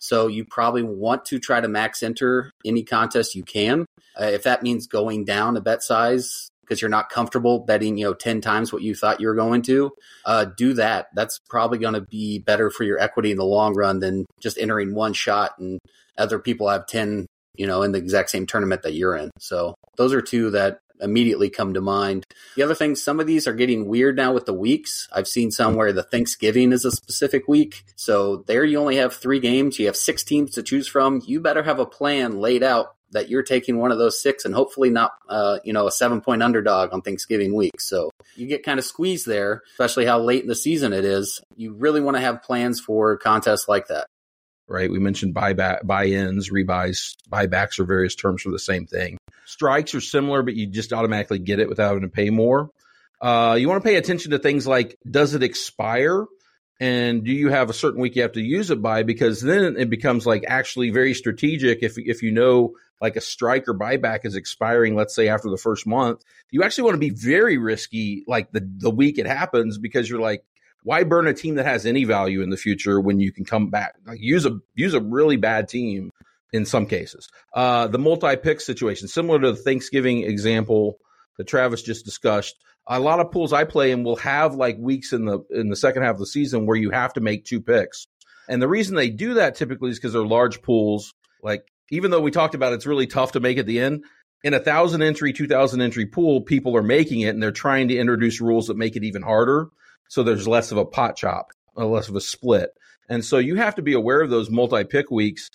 So 0.01 0.27
you 0.27 0.45
probably 0.45 0.83
want 0.83 1.25
to 1.27 1.39
try 1.39 1.61
to 1.61 1.69
max 1.69 2.03
enter 2.03 2.51
any 2.65 2.83
contest 2.83 3.35
you 3.35 3.45
can. 3.45 3.87
Uh, 4.21 4.27
if 4.27 4.43
that 4.43 4.63
means 4.63 4.87
going 4.87 5.25
down 5.25 5.57
a 5.57 5.61
bet 5.61 5.83
size 5.83 6.49
because 6.65 6.81
you're 6.81 6.89
not 6.89 7.11
comfortable 7.11 7.61
betting, 7.61 7.97
you 7.97 8.05
know, 8.05 8.15
10 8.15 8.41
times 8.41 8.73
what 8.73 8.83
you 8.83 8.95
thought 8.95 9.21
you 9.21 9.29
were 9.29 9.35
going 9.35 9.63
to, 9.63 9.93
uh, 10.25 10.47
do 10.57 10.75
that. 10.75 11.09
That's 11.15 11.41
probably 11.49 11.79
going 11.79 11.95
to 11.95 12.01
be 12.01 12.39
better 12.39 12.71
for 12.71 12.85
your 12.85 12.99
equity 12.99 13.31
in 13.31 13.39
the 13.39 13.45
long 13.45 13.75
run 13.75 14.01
than 14.01 14.27
just 14.41 14.59
entering 14.59 14.95
one 14.95 15.13
shot 15.13 15.53
and 15.59 15.79
other 16.17 16.39
people 16.39 16.69
have 16.69 16.87
10 16.87 17.27
you 17.57 17.67
know, 17.67 17.83
in 17.83 17.93
the 17.93 17.99
exact 17.99 18.31
same 18.31 18.47
tournament 18.47 18.83
that 18.83 18.95
you're 18.95 19.17
in. 19.17 19.31
So 19.39 19.75
those 19.97 20.13
are 20.13 20.21
two 20.21 20.51
that 20.51 20.79
immediately 21.01 21.51
come 21.51 21.75
to 21.75 21.81
mind. 21.81 22.25
The 22.57 22.63
other 22.63 22.75
thing, 22.75 22.95
some 22.95 23.21
of 23.21 23.27
these 23.27 23.47
are 23.47 23.53
getting 23.53 23.89
weird 23.89 24.17
now 24.17 24.33
with 24.33 24.47
the 24.47 24.55
weeks. 24.55 25.09
I've 25.13 25.29
seen 25.29 25.51
some 25.51 25.75
where 25.75 25.93
the 25.93 26.03
Thanksgiving 26.03 26.73
is 26.73 26.85
a 26.85 26.91
specific 26.91 27.49
week. 27.49 27.85
So 27.97 28.45
there 28.47 28.65
you 28.65 28.79
only 28.79 28.97
have 28.97 29.15
three 29.15 29.41
games. 29.41 29.79
You 29.79 29.87
have 29.87 29.97
six 29.97 30.23
teams 30.23 30.53
to 30.53 30.63
choose 30.63 30.87
from. 30.87 31.23
You 31.27 31.41
better 31.41 31.63
have 31.63 31.79
a 31.79 31.87
plan 31.87 32.39
laid 32.39 32.63
out 32.63 32.95
that 33.15 33.31
you're 33.31 33.43
taking 33.43 33.79
one 33.79 33.91
of 33.91 33.99
those 33.99 34.21
six 34.21 34.45
and 34.45 34.55
hopefully 34.55 34.91
not, 34.91 35.13
uh, 35.29 35.59
you 35.65 35.73
know, 35.73 35.87
a 35.87 35.93
seven 35.93 36.21
point 36.21 36.43
underdog 36.43 36.93
on 36.93 37.01
Thanksgiving 37.01 37.55
week. 37.55 37.81
So 37.81 38.11
you 38.37 38.47
get 38.47 38.63
kind 38.63 38.79
of 38.79 38.85
squeezed 38.85 39.27
there, 39.27 39.63
especially 39.73 40.05
how 40.05 40.21
late 40.21 40.43
in 40.43 40.49
the 40.49 40.55
season 40.55 40.93
it 40.93 41.05
is. 41.05 41.41
You 41.57 41.73
really 41.73 42.01
want 42.01 42.17
to 42.17 42.21
have 42.21 42.43
plans 42.43 42.81
for 42.81 43.17
contests 43.17 43.69
like 43.69 43.89
that 43.89 44.07
right? 44.67 44.91
We 44.91 44.99
mentioned 44.99 45.35
buyback, 45.35 45.87
buy-ins, 45.87 46.51
rebuys, 46.51 47.17
buybacks 47.31 47.79
are 47.79 47.85
various 47.85 48.15
terms 48.15 48.43
for 48.43 48.51
the 48.51 48.59
same 48.59 48.87
thing. 48.87 49.19
Strikes 49.45 49.95
are 49.95 50.01
similar, 50.01 50.43
but 50.43 50.55
you 50.55 50.67
just 50.67 50.93
automatically 50.93 51.39
get 51.39 51.61
it 51.61 51.69
without 51.69 51.89
having 51.89 52.03
to 52.03 52.09
pay 52.09 52.31
more. 52.31 52.71
Uh, 53.21 53.57
you 53.59 53.69
want 53.69 53.83
to 53.83 53.89
pay 53.89 53.97
attention 53.97 54.33
to 54.33 54.39
things 54.39 54.67
like 54.67 54.97
does 55.09 55.35
it 55.35 55.43
expire? 55.43 56.27
And 56.81 57.25
do 57.25 57.33
you 57.33 57.51
have 57.51 57.71
a 57.71 57.75
certain 57.75 58.01
week 58.01 58.17
you 58.17 58.23
have 58.23 58.33
to 58.33 58.43
use 58.43 58.71
it 58.71 58.83
by? 58.83 59.05
Because 59.05 59.41
then 59.41 59.77
it 59.79 59.89
becomes 59.89 60.27
like 60.27 60.45
actually 60.47 60.91
very 60.91 61.15
strategic. 61.15 61.83
If 61.83 61.97
if 61.97 62.23
you 62.23 62.33
know 62.33 62.75
like 63.01 63.17
a 63.17 63.21
strike 63.21 63.69
or 63.69 63.75
buyback 63.75 64.21
is 64.25 64.37
expiring, 64.37 64.95
let's 64.95 65.15
say 65.15 65.29
after 65.29 65.51
the 65.51 65.57
first 65.57 65.87
month, 65.87 66.23
you 66.51 66.63
actually 66.63 66.85
want 66.85 66.95
to 66.95 66.99
be 66.99 67.11
very 67.11 67.59
risky 67.59 68.25
like 68.27 68.51
the 68.53 68.69
the 68.79 68.91
week 68.91 69.19
it 69.19 69.27
happens 69.27 69.79
because 69.79 70.09
you're 70.09 70.21
like, 70.21 70.43
why 70.85 71.03
burn 71.03 71.27
a 71.27 71.35
team 71.35 71.57
that 71.57 71.67
has 71.67 71.87
any 71.87 72.05
value 72.05 72.43
in 72.43 72.51
the 72.51 72.57
future 72.57 73.01
when 73.01 73.21
you 73.21 73.33
can 73.33 73.45
come 73.45 73.71
back? 73.71 73.95
Like 74.07 74.21
use 74.21 74.47
a 74.47 74.59
use 74.75 74.95
a 74.95 75.01
really 75.01 75.37
bad 75.37 75.69
team 75.69 76.11
in 76.53 76.65
some 76.65 76.87
cases. 76.87 77.29
Uh, 77.53 77.89
the 77.89 77.99
multi 77.99 78.37
pick 78.37 78.61
situation, 78.61 79.09
similar 79.09 79.41
to 79.41 79.53
the 79.53 79.59
Thanksgiving 79.59 80.23
example 80.23 80.99
that 81.37 81.49
Travis 81.49 81.83
just 81.83 82.05
discussed. 82.05 82.55
A 82.87 83.01
lot 83.01 83.19
of 83.19 83.33
pools 83.33 83.53
I 83.53 83.65
play 83.65 83.91
in 83.91 84.05
will 84.05 84.17
have 84.17 84.55
like 84.55 84.77
weeks 84.79 85.13
in 85.13 85.25
the 85.25 85.41
in 85.51 85.69
the 85.69 85.77
second 85.77 86.03
half 86.03 86.15
of 86.15 86.21
the 86.21 86.27
season 86.27 86.67
where 86.67 86.77
you 86.77 86.91
have 86.91 87.15
to 87.15 87.21
make 87.21 87.45
two 87.45 87.61
picks. 87.61 88.07
And 88.49 88.61
the 88.61 88.69
reason 88.69 88.95
they 88.95 89.11
do 89.11 89.35
that 89.35 89.57
typically 89.57 89.91
is 89.91 89.99
because 89.99 90.13
they're 90.13 90.23
large 90.23 90.63
pools. 90.63 91.15
Like 91.43 91.65
even 91.91 92.11
though 92.11 92.21
we 92.21 92.31
talked 92.31 92.55
about 92.55 92.73
it's 92.73 92.87
really 92.87 93.07
tough 93.07 93.33
to 93.33 93.41
make 93.41 93.59
at 93.59 93.67
the 93.67 93.81
end, 93.81 94.05
in 94.43 94.55
a 94.55 94.61
thousand 94.61 95.03
entry, 95.03 95.33
two 95.33 95.47
thousand 95.47 95.81
entry 95.81 96.07
pool, 96.07 96.43
people 96.43 96.77
are 96.77 96.83
making 96.83 97.21
it 97.21 97.31
and 97.31 97.43
they're 97.43 97.51
trying 97.51 97.89
to 97.89 97.97
introduce 97.97 98.41
rules 98.41 98.67
that 98.67 98.77
make 98.77 98.97
it 98.97 99.05
even 99.05 99.23
harder. 99.23 99.69
So 100.09 100.23
there's 100.23 100.47
less 100.47 100.71
of 100.71 100.79
a 100.79 100.85
pot 100.85 101.17
chop, 101.17 101.49
uh, 101.77 101.87
less 101.87 102.09
of 102.09 102.17
a 102.17 102.21
split. 102.21 102.71
And 103.09 103.25
so 103.25 103.39
you 103.39 103.57
have 103.57 103.75
to 103.77 103.83
be 103.83 103.95
aware 103.95 104.21
of 104.21 104.31
those 104.31 104.51
multi 104.51 104.85
pick 104.85 105.11
weeks. 105.11 105.51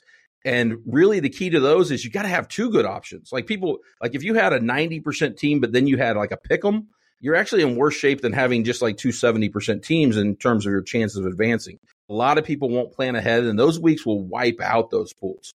And 0.45 0.77
really 0.86 1.19
the 1.19 1.29
key 1.29 1.50
to 1.50 1.59
those 1.59 1.91
is 1.91 2.03
you 2.03 2.12
got 2.12 2.21
to 2.24 2.29
have 2.29 2.48
two 2.48 2.71
good 2.71 2.86
options. 2.86 3.31
Like 3.31 3.45
people, 3.45 3.79
like 4.01 4.15
if 4.15 4.24
you 4.24 4.36
had 4.36 4.53
a 4.53 4.59
90% 4.59 5.38
team, 5.38 5.59
but 5.59 5.71
then 5.71 5.86
you 5.86 5.98
had 5.98 6.15
like 6.15 6.31
a 6.31 6.38
pick 6.38 6.63
'em, 6.63 6.88
you're 7.19 7.36
actually 7.36 7.63
in 7.63 7.75
worse 7.75 7.95
shape 7.95 8.21
than 8.21 8.31
having 8.31 8.63
just 8.63 8.81
like 8.81 8.98
two 8.98 9.09
70% 9.09 9.83
teams 9.83 10.15
in 10.15 10.38
terms 10.38 10.65
of 10.65 10.71
your 10.71 10.81
chances 10.81 11.17
of 11.17 11.25
advancing. 11.25 11.79
A 12.09 12.13
lot 12.13 12.38
of 12.38 12.45
people 12.45 12.69
won't 12.69 12.93
plan 12.93 13.15
ahead 13.15 13.43
and 13.43 13.59
those 13.59 13.79
weeks 13.79 14.05
will 14.05 14.24
wipe 14.24 14.62
out 14.62 14.89
those 14.89 15.13
pools. 15.13 15.53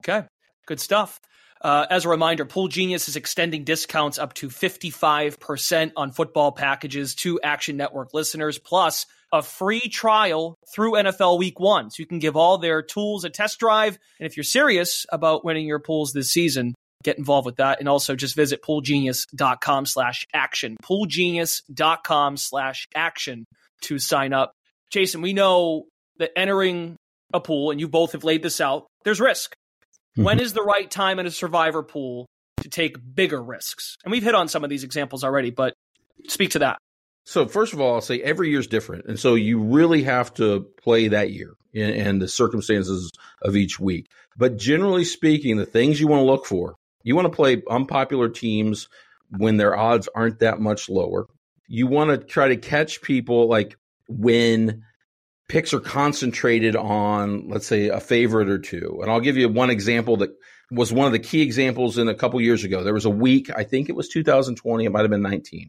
Okay. 0.00 0.26
Good 0.66 0.80
stuff. 0.80 1.18
Uh, 1.62 1.86
as 1.90 2.06
a 2.06 2.08
reminder, 2.08 2.46
Pool 2.46 2.68
Genius 2.68 3.08
is 3.08 3.16
extending 3.16 3.64
discounts 3.64 4.18
up 4.18 4.32
to 4.34 4.48
55% 4.48 5.92
on 5.94 6.10
football 6.10 6.52
packages 6.52 7.14
to 7.16 7.38
Action 7.42 7.76
Network 7.76 8.14
listeners, 8.14 8.58
plus 8.58 9.04
a 9.32 9.42
free 9.42 9.80
trial 9.80 10.56
through 10.74 10.92
NFL 10.92 11.38
Week 11.38 11.60
One. 11.60 11.90
So 11.90 11.96
you 12.00 12.06
can 12.06 12.18
give 12.18 12.36
all 12.36 12.58
their 12.58 12.82
tools 12.82 13.24
a 13.24 13.30
test 13.30 13.58
drive. 13.58 13.98
And 14.18 14.26
if 14.26 14.36
you're 14.36 14.44
serious 14.44 15.04
about 15.10 15.44
winning 15.44 15.66
your 15.66 15.80
pools 15.80 16.12
this 16.12 16.30
season, 16.30 16.74
get 17.04 17.18
involved 17.18 17.46
with 17.46 17.56
that. 17.56 17.78
And 17.78 17.88
also 17.88 18.16
just 18.16 18.34
visit 18.34 18.62
poolgenius.com 18.62 19.86
slash 19.86 20.26
action, 20.32 20.76
poolgenius.com 20.82 22.36
slash 22.38 22.86
action 22.94 23.44
to 23.82 23.98
sign 23.98 24.32
up. 24.32 24.52
Jason, 24.90 25.20
we 25.20 25.34
know 25.34 25.84
that 26.18 26.32
entering 26.36 26.96
a 27.32 27.40
pool, 27.40 27.70
and 27.70 27.78
you 27.78 27.88
both 27.88 28.12
have 28.12 28.24
laid 28.24 28.42
this 28.42 28.60
out, 28.60 28.86
there's 29.04 29.20
risk. 29.20 29.54
Mm-hmm. 30.12 30.24
When 30.24 30.40
is 30.40 30.52
the 30.52 30.62
right 30.62 30.90
time 30.90 31.18
in 31.18 31.26
a 31.26 31.30
survivor 31.30 31.82
pool 31.82 32.26
to 32.62 32.68
take 32.68 32.96
bigger 33.14 33.42
risks? 33.42 33.96
And 34.04 34.12
we've 34.12 34.22
hit 34.22 34.34
on 34.34 34.48
some 34.48 34.64
of 34.64 34.70
these 34.70 34.84
examples 34.84 35.24
already, 35.24 35.50
but 35.50 35.74
speak 36.28 36.50
to 36.50 36.60
that. 36.60 36.78
So 37.24 37.46
first 37.46 37.72
of 37.72 37.80
all, 37.80 37.94
I'll 37.94 38.00
say 38.00 38.20
every 38.20 38.50
year 38.50 38.60
is 38.60 38.66
different, 38.66 39.04
and 39.06 39.18
so 39.18 39.34
you 39.34 39.60
really 39.60 40.02
have 40.04 40.34
to 40.34 40.66
play 40.82 41.08
that 41.08 41.30
year 41.30 41.52
and, 41.74 41.94
and 41.94 42.22
the 42.22 42.28
circumstances 42.28 43.10
of 43.42 43.56
each 43.56 43.78
week. 43.78 44.06
But 44.36 44.56
generally 44.56 45.04
speaking, 45.04 45.56
the 45.56 45.66
things 45.66 46.00
you 46.00 46.08
want 46.08 46.20
to 46.20 46.24
look 46.24 46.46
for, 46.46 46.74
you 47.02 47.14
want 47.14 47.26
to 47.26 47.36
play 47.36 47.62
unpopular 47.70 48.28
teams 48.28 48.88
when 49.36 49.58
their 49.58 49.76
odds 49.76 50.08
aren't 50.14 50.40
that 50.40 50.60
much 50.60 50.88
lower. 50.88 51.26
You 51.68 51.86
want 51.86 52.10
to 52.10 52.18
try 52.18 52.48
to 52.48 52.56
catch 52.56 53.00
people 53.00 53.48
like 53.48 53.76
when 54.08 54.82
picks 55.50 55.74
are 55.74 55.80
concentrated 55.80 56.76
on, 56.76 57.48
let's 57.48 57.66
say, 57.66 57.88
a 57.88 57.98
favorite 57.98 58.48
or 58.48 58.60
two. 58.60 59.00
And 59.02 59.10
I'll 59.10 59.20
give 59.20 59.36
you 59.36 59.48
one 59.48 59.68
example 59.68 60.18
that 60.18 60.30
was 60.70 60.92
one 60.92 61.08
of 61.08 61.12
the 61.12 61.18
key 61.18 61.42
examples 61.42 61.98
in 61.98 62.06
a 62.06 62.14
couple 62.14 62.40
years 62.40 62.62
ago. 62.62 62.84
There 62.84 62.94
was 62.94 63.04
a 63.04 63.10
week, 63.10 63.50
I 63.54 63.64
think 63.64 63.88
it 63.88 63.96
was 63.96 64.08
2020, 64.08 64.84
it 64.84 64.90
might 64.90 65.00
have 65.00 65.10
been 65.10 65.22
19. 65.22 65.68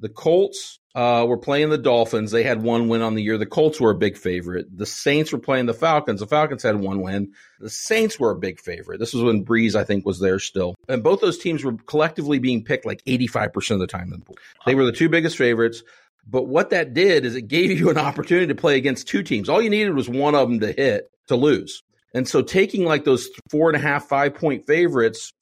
The 0.00 0.08
Colts 0.08 0.78
uh, 0.94 1.26
were 1.28 1.36
playing 1.36 1.68
the 1.68 1.76
Dolphins. 1.76 2.30
They 2.30 2.42
had 2.42 2.62
one 2.62 2.88
win 2.88 3.02
on 3.02 3.16
the 3.16 3.22
year. 3.22 3.36
The 3.36 3.44
Colts 3.44 3.78
were 3.78 3.90
a 3.90 3.96
big 3.96 4.16
favorite. 4.16 4.66
The 4.74 4.86
Saints 4.86 5.30
were 5.30 5.38
playing 5.38 5.66
the 5.66 5.74
Falcons. 5.74 6.20
The 6.20 6.26
Falcons 6.26 6.62
had 6.62 6.76
one 6.76 7.02
win. 7.02 7.32
The 7.60 7.68
Saints 7.68 8.18
were 8.18 8.30
a 8.30 8.38
big 8.38 8.60
favorite. 8.60 8.98
This 8.98 9.12
was 9.12 9.24
when 9.24 9.44
Brees, 9.44 9.74
I 9.74 9.84
think, 9.84 10.06
was 10.06 10.20
there 10.20 10.38
still. 10.38 10.74
And 10.88 11.02
both 11.02 11.20
those 11.20 11.36
teams 11.36 11.64
were 11.64 11.74
collectively 11.86 12.38
being 12.38 12.64
picked 12.64 12.86
like 12.86 13.04
85% 13.04 13.72
of 13.72 13.80
the 13.80 13.86
time 13.86 14.12
in 14.12 14.20
the 14.20 14.24
pool. 14.24 14.38
They 14.64 14.74
were 14.74 14.86
the 14.86 14.92
two 14.92 15.10
biggest 15.10 15.36
favorites. 15.36 15.82
But 16.30 16.46
what 16.46 16.70
that 16.70 16.92
did 16.94 17.24
is 17.24 17.34
it 17.34 17.48
gave 17.48 17.78
you 17.78 17.90
an 17.90 17.98
opportunity 17.98 18.48
to 18.48 18.54
play 18.54 18.76
against 18.76 19.08
two 19.08 19.22
teams. 19.22 19.48
All 19.48 19.62
you 19.62 19.70
needed 19.70 19.94
was 19.94 20.08
one 20.08 20.34
of 20.34 20.48
them 20.48 20.60
to 20.60 20.72
hit 20.72 21.10
to 21.28 21.36
lose. 21.36 21.82
And 22.14 22.28
so 22.28 22.42
taking 22.42 22.84
like 22.84 23.04
those 23.04 23.28
four 23.50 23.68
and 23.68 23.76
a 23.76 23.80
half, 23.80 24.08
five 24.08 24.34
point 24.34 24.66
favorites 24.66 25.32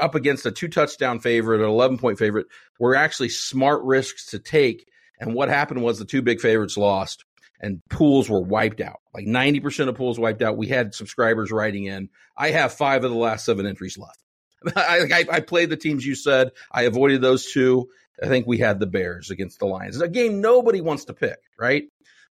up 0.00 0.14
against 0.14 0.46
a 0.46 0.52
two 0.52 0.68
touchdown 0.68 1.20
favorite, 1.20 1.60
an 1.60 1.68
11 1.68 1.98
point 1.98 2.18
favorite, 2.18 2.46
were 2.78 2.94
actually 2.94 3.28
smart 3.28 3.82
risks 3.82 4.26
to 4.26 4.38
take. 4.38 4.86
And 5.20 5.34
what 5.34 5.48
happened 5.48 5.82
was 5.82 5.98
the 5.98 6.04
two 6.04 6.22
big 6.22 6.40
favorites 6.40 6.76
lost 6.76 7.24
and 7.60 7.80
pools 7.88 8.28
were 8.28 8.40
wiped 8.40 8.80
out. 8.80 9.00
Like 9.14 9.26
90% 9.26 9.88
of 9.88 9.94
pools 9.94 10.18
wiped 10.18 10.42
out. 10.42 10.56
We 10.56 10.68
had 10.68 10.94
subscribers 10.94 11.50
writing 11.50 11.84
in. 11.84 12.08
I 12.36 12.50
have 12.50 12.72
five 12.72 13.04
of 13.04 13.10
the 13.10 13.16
last 13.16 13.44
seven 13.44 13.66
entries 13.66 13.98
left. 13.98 14.18
I, 14.76 15.06
I, 15.12 15.24
I, 15.36 15.40
played 15.40 15.70
the 15.70 15.76
teams 15.76 16.04
you 16.04 16.14
said. 16.14 16.50
I 16.72 16.82
avoided 16.82 17.20
those 17.20 17.50
two. 17.50 17.88
I 18.22 18.28
think 18.28 18.46
we 18.46 18.58
had 18.58 18.80
the 18.80 18.86
Bears 18.86 19.30
against 19.30 19.58
the 19.58 19.66
Lions. 19.66 19.96
It's 19.96 20.04
a 20.04 20.08
game 20.08 20.40
nobody 20.40 20.80
wants 20.80 21.04
to 21.06 21.12
pick, 21.12 21.38
right? 21.58 21.84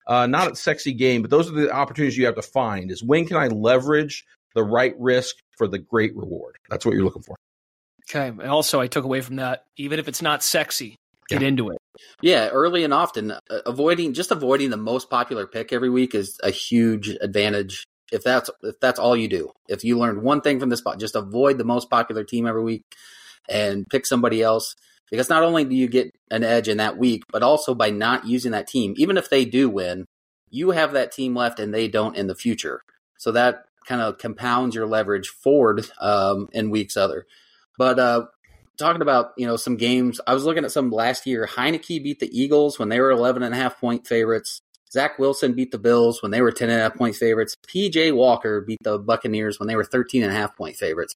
Uh, 0.08 0.28
not 0.28 0.52
a 0.52 0.56
sexy 0.56 0.94
game, 0.94 1.22
but 1.22 1.32
those 1.32 1.50
are 1.50 1.54
the 1.54 1.72
opportunities 1.72 2.18
you 2.18 2.26
have 2.26 2.36
to 2.36 2.42
find 2.42 2.92
is 2.92 3.04
when 3.04 3.26
can 3.26 3.38
I 3.38 3.48
leverage 3.48 4.26
the 4.54 4.64
right 4.64 4.94
risk 5.00 5.36
for 5.58 5.68
the 5.68 5.80
great 5.80 6.16
reward? 6.16 6.58
That's 6.70 6.86
what 6.86 6.94
you're 6.94 7.06
looking 7.06 7.22
for. 7.22 7.36
Okay. 8.10 8.28
And 8.28 8.42
also, 8.42 8.82
I 8.82 8.88
took 8.88 9.06
away 9.06 9.22
from 9.22 9.38
that, 9.38 9.66
even 9.78 10.00
if 10.00 10.08
it's 10.08 10.22
not 10.22 10.44
sexy, 10.44 10.98
get 11.30 11.42
yeah. 11.42 11.48
into 11.48 11.70
it. 11.70 11.78
Yeah, 12.22 12.50
early 12.50 12.84
and 12.84 12.94
often, 12.94 13.32
uh, 13.32 13.40
avoiding 13.66 14.14
just 14.14 14.32
avoiding 14.32 14.72
the 14.72 14.78
most 14.78 15.10
popular 15.10 15.48
pick 15.48 15.72
every 15.72 15.90
week 15.90 16.16
is 16.16 16.40
a 16.44 16.50
huge 16.50 17.10
advantage. 17.10 17.86
If 18.12 18.24
that's 18.24 18.50
if 18.62 18.80
that's 18.80 19.00
all 19.00 19.16
you 19.16 19.28
do, 19.28 19.52
if 19.70 19.84
you 19.84 19.98
learned 19.98 20.22
one 20.22 20.42
thing 20.42 20.60
from 20.60 20.70
this 20.70 20.80
spot, 20.80 21.00
just 21.00 21.16
avoid 21.16 21.58
the 21.58 21.64
most 21.64 21.90
popular 21.90 22.24
team 22.24 22.46
every 22.46 22.64
week 22.64 22.84
and 23.48 23.88
pick 23.88 24.06
somebody 24.06 24.42
else 24.42 24.76
because 25.12 25.30
not 25.30 25.44
only 25.44 25.66
do 25.66 25.76
you 25.76 25.88
get 25.88 26.12
an 26.32 26.44
edge 26.44 26.68
in 26.68 26.78
that 26.78 26.98
week, 26.98 27.24
but 27.32 27.44
also 27.44 27.76
by 27.76 27.90
not 27.90 28.26
using 28.26 28.52
that 28.52 28.68
team, 28.68 28.94
even 28.98 29.18
if 29.18 29.30
they 29.30 29.46
do 29.46 29.70
win, 29.70 30.06
you 30.50 30.72
have 30.72 30.94
that 30.94 31.12
team 31.12 31.36
left 31.36 31.60
and 31.60 31.74
they 31.74 31.88
don't 31.88 32.16
in 32.16 32.28
the 32.28 32.36
future. 32.36 32.82
So 33.18 33.32
that 33.32 33.66
kind 33.88 34.02
of 34.02 34.18
compounds 34.18 34.76
your 34.76 34.88
leverage 34.88 35.30
forward 35.30 35.86
um, 36.00 36.50
in 36.54 36.70
weeks 36.70 36.98
other. 36.98 37.26
But 37.78 38.00
uh, 38.00 38.26
talking 38.78 39.02
about 39.02 39.32
you 39.38 39.48
know 39.48 39.58
some 39.58 39.78
games, 39.78 40.20
I 40.28 40.34
was 40.34 40.46
looking 40.46 40.66
at 40.66 40.72
some 40.72 40.90
last 40.90 41.26
year. 41.26 41.48
Heinicke 41.48 42.04
beat 42.04 42.20
the 42.20 42.30
Eagles 42.32 42.80
when 42.80 42.90
they 42.90 43.00
were 43.00 43.12
11 43.12 43.44
and 43.44 43.54
a 43.54 43.58
half 43.58 43.80
point 43.80 44.08
favorites. 44.08 44.62
Zach 44.92 45.18
Wilson 45.18 45.54
beat 45.54 45.72
the 45.72 45.80
Bills 45.80 46.22
when 46.22 46.32
they 46.32 46.42
were 46.42 46.52
10 46.52 46.70
and 46.70 46.80
a 46.80 46.84
half 46.84 46.96
point 46.96 47.16
favorites. 47.16 47.56
PJ 47.68 48.16
Walker 48.16 48.62
beat 48.62 48.78
the 48.84 49.00
Buccaneers 49.00 49.60
when 49.60 49.68
they 49.68 49.76
were 49.76 49.84
13 49.84 50.22
and 50.22 50.32
a 50.32 50.36
half 50.36 50.56
point 50.56 50.76
favorites 50.76 51.16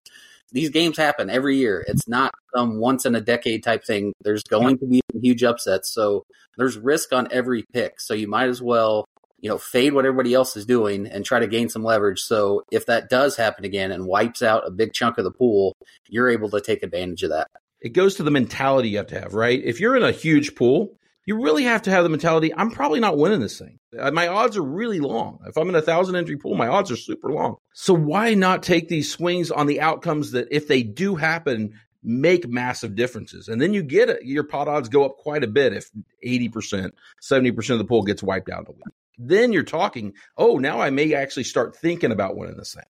these 0.51 0.69
games 0.69 0.97
happen 0.97 1.29
every 1.29 1.57
year. 1.57 1.83
It's 1.87 2.07
not 2.07 2.31
some 2.57 2.79
once 2.79 3.05
in 3.05 3.15
a 3.15 3.21
decade 3.21 3.63
type 3.63 3.85
thing. 3.85 4.13
There's 4.21 4.43
going 4.43 4.79
to 4.79 4.85
be 4.85 5.01
huge 5.13 5.43
upsets. 5.43 5.93
So 5.93 6.25
there's 6.57 6.77
risk 6.77 7.13
on 7.13 7.27
every 7.31 7.63
pick. 7.73 7.99
So 7.99 8.13
you 8.13 8.27
might 8.27 8.49
as 8.49 8.61
well, 8.61 9.05
you 9.39 9.49
know, 9.49 9.57
fade 9.57 9.93
what 9.93 10.05
everybody 10.05 10.33
else 10.33 10.57
is 10.57 10.65
doing 10.65 11.07
and 11.07 11.23
try 11.23 11.39
to 11.39 11.47
gain 11.47 11.69
some 11.69 11.83
leverage. 11.83 12.19
So 12.19 12.63
if 12.71 12.87
that 12.87 13.09
does 13.09 13.35
happen 13.35 13.65
again 13.65 13.91
and 13.91 14.07
wipes 14.07 14.41
out 14.41 14.67
a 14.67 14.71
big 14.71 14.93
chunk 14.93 15.17
of 15.17 15.23
the 15.23 15.31
pool, 15.31 15.75
you're 16.09 16.29
able 16.29 16.49
to 16.49 16.61
take 16.61 16.83
advantage 16.83 17.23
of 17.23 17.29
that. 17.29 17.47
It 17.79 17.89
goes 17.89 18.15
to 18.15 18.23
the 18.23 18.31
mentality 18.31 18.89
you 18.89 18.97
have 18.97 19.07
to 19.07 19.19
have, 19.19 19.35
right? 19.35 19.61
If 19.63 19.79
you're 19.79 19.95
in 19.95 20.03
a 20.03 20.11
huge 20.11 20.55
pool, 20.55 20.97
you 21.27 21.39
really 21.43 21.65
have 21.65 21.83
to 21.83 21.91
have 21.91 22.03
the 22.03 22.09
mentality 22.09 22.53
I'm 22.55 22.71
probably 22.71 23.01
not 23.01 23.17
winning 23.17 23.41
this 23.41 23.59
thing. 23.59 23.77
Uh, 23.97 24.11
my 24.11 24.27
odds 24.27 24.57
are 24.57 24.63
really 24.63 24.99
long. 24.99 25.39
If 25.45 25.57
I'm 25.57 25.69
in 25.69 25.75
a 25.75 25.81
thousand 25.81 26.15
entry 26.15 26.37
pool, 26.37 26.55
my 26.55 26.67
odds 26.67 26.89
are 26.89 26.95
super 26.95 27.31
long. 27.31 27.57
So 27.73 27.93
why 27.93 28.33
not 28.33 28.63
take 28.63 28.87
these 28.87 29.11
swings 29.11 29.51
on 29.51 29.67
the 29.67 29.81
outcomes 29.81 30.31
that, 30.31 30.47
if 30.51 30.67
they 30.67 30.83
do 30.83 31.15
happen, 31.15 31.73
make 32.07 32.47
massive 32.47 32.95
differences? 32.95 33.47
And 33.47 33.61
then 33.61 33.73
you 33.73 33.83
get 33.83 34.09
it. 34.09 34.23
Your 34.23 34.43
pot 34.43 34.67
odds 34.67 34.89
go 34.89 35.05
up 35.05 35.17
quite 35.17 35.43
a 35.43 35.47
bit 35.47 35.73
if 35.73 35.89
80%, 36.25 36.91
70% 37.21 37.69
of 37.69 37.77
the 37.77 37.85
pool 37.85 38.03
gets 38.03 38.23
wiped 38.23 38.49
out 38.49 38.67
in 38.67 38.73
week. 38.73 38.83
Then 39.19 39.51
you're 39.51 39.63
talking, 39.63 40.13
oh, 40.37 40.57
now 40.57 40.79
I 40.79 40.89
may 40.89 41.13
actually 41.13 41.43
start 41.43 41.75
thinking 41.75 42.11
about 42.11 42.35
winning 42.35 42.57
this 42.57 42.73
thing. 42.73 42.83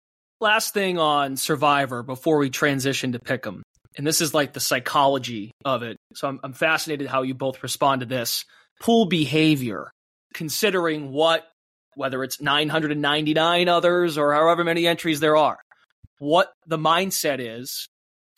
Last 0.41 0.73
thing 0.73 0.99
on 0.99 1.37
Survivor 1.37 2.03
before 2.03 2.37
we 2.37 2.49
transition 2.49 3.13
to 3.13 3.19
Pick'em 3.19 3.61
and 3.97 4.05
this 4.05 4.21
is 4.21 4.33
like 4.33 4.53
the 4.53 4.59
psychology 4.59 5.51
of 5.63 5.83
it. 5.83 5.97
So 6.13 6.27
I'm, 6.27 6.39
I'm 6.43 6.53
fascinated 6.53 7.07
how 7.07 7.21
you 7.21 7.33
both 7.33 7.63
respond 7.63 8.01
to 8.01 8.05
this. 8.05 8.45
Pool 8.81 9.05
behavior, 9.05 9.91
considering 10.33 11.11
what, 11.11 11.45
whether 11.95 12.23
it's 12.23 12.41
999 12.41 13.69
others 13.69 14.17
or 14.17 14.33
however 14.33 14.63
many 14.63 14.85
entries 14.85 15.19
there 15.21 15.37
are, 15.37 15.57
what 16.19 16.51
the 16.67 16.77
mindset 16.77 17.37
is 17.39 17.87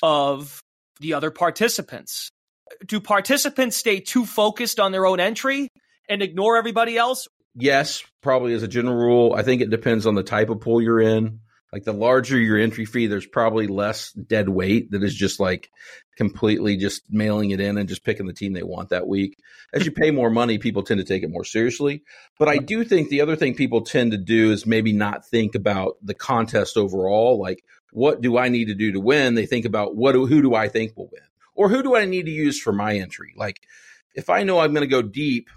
of 0.03 0.59
the 0.99 1.13
other 1.13 1.31
participants. 1.31 2.31
Do 2.85 2.99
participants 2.99 3.77
stay 3.77 3.99
too 3.99 4.25
focused 4.25 4.79
on 4.79 4.91
their 4.91 5.05
own 5.05 5.19
entry 5.19 5.69
and 6.09 6.21
ignore 6.21 6.57
everybody 6.57 6.97
else? 6.97 7.27
Yes, 7.55 8.03
probably 8.21 8.53
as 8.53 8.63
a 8.63 8.67
general 8.67 8.95
rule. 8.95 9.33
I 9.33 9.43
think 9.43 9.61
it 9.61 9.69
depends 9.69 10.05
on 10.05 10.15
the 10.15 10.23
type 10.23 10.49
of 10.49 10.61
pool 10.61 10.81
you're 10.81 11.01
in. 11.01 11.39
Like 11.73 11.83
the 11.83 11.93
larger 11.93 12.37
your 12.37 12.57
entry 12.57 12.85
fee, 12.85 13.07
there's 13.07 13.25
probably 13.25 13.67
less 13.67 14.11
dead 14.13 14.47
weight 14.47 14.91
that 14.91 15.03
is 15.03 15.13
just 15.13 15.39
like 15.39 15.69
completely 16.17 16.75
just 16.75 17.03
mailing 17.09 17.51
it 17.51 17.61
in 17.61 17.77
and 17.77 17.87
just 17.87 18.03
picking 18.03 18.25
the 18.25 18.33
team 18.33 18.53
they 18.53 18.63
want 18.63 18.89
that 18.89 19.07
week. 19.07 19.37
As 19.71 19.85
you 19.85 19.91
pay 19.91 20.11
more 20.11 20.29
money, 20.29 20.57
people 20.57 20.83
tend 20.83 20.99
to 20.99 21.05
take 21.05 21.23
it 21.23 21.29
more 21.29 21.45
seriously. 21.45 22.03
But 22.39 22.49
I 22.49 22.57
do 22.57 22.83
think 22.83 23.09
the 23.09 23.21
other 23.21 23.35
thing 23.35 23.53
people 23.53 23.81
tend 23.81 24.11
to 24.11 24.17
do 24.17 24.51
is 24.51 24.65
maybe 24.65 24.93
not 24.93 25.25
think 25.25 25.55
about 25.55 25.97
the 26.01 26.15
contest 26.15 26.75
overall. 26.75 27.39
Like, 27.39 27.63
what 27.93 28.19
do 28.19 28.37
I 28.37 28.49
need 28.49 28.65
to 28.65 28.75
do 28.75 28.91
to 28.91 28.99
win? 28.99 29.35
They 29.35 29.45
think 29.45 29.65
about 29.65 29.95
what 29.95 30.13
do, 30.13 30.25
who 30.25 30.41
do 30.41 30.55
I 30.55 30.67
think 30.67 30.97
will 30.97 31.09
win, 31.11 31.21
or 31.55 31.69
who 31.69 31.83
do 31.83 31.95
I 31.95 32.05
need 32.05 32.25
to 32.25 32.31
use 32.31 32.59
for 32.59 32.73
my 32.73 32.95
entry? 32.95 33.33
Like, 33.37 33.61
if 34.15 34.29
I 34.29 34.43
know 34.43 34.59
I'm 34.59 34.73
going 34.73 34.81
to 34.81 34.87
go 34.87 35.03
deep, 35.03 35.49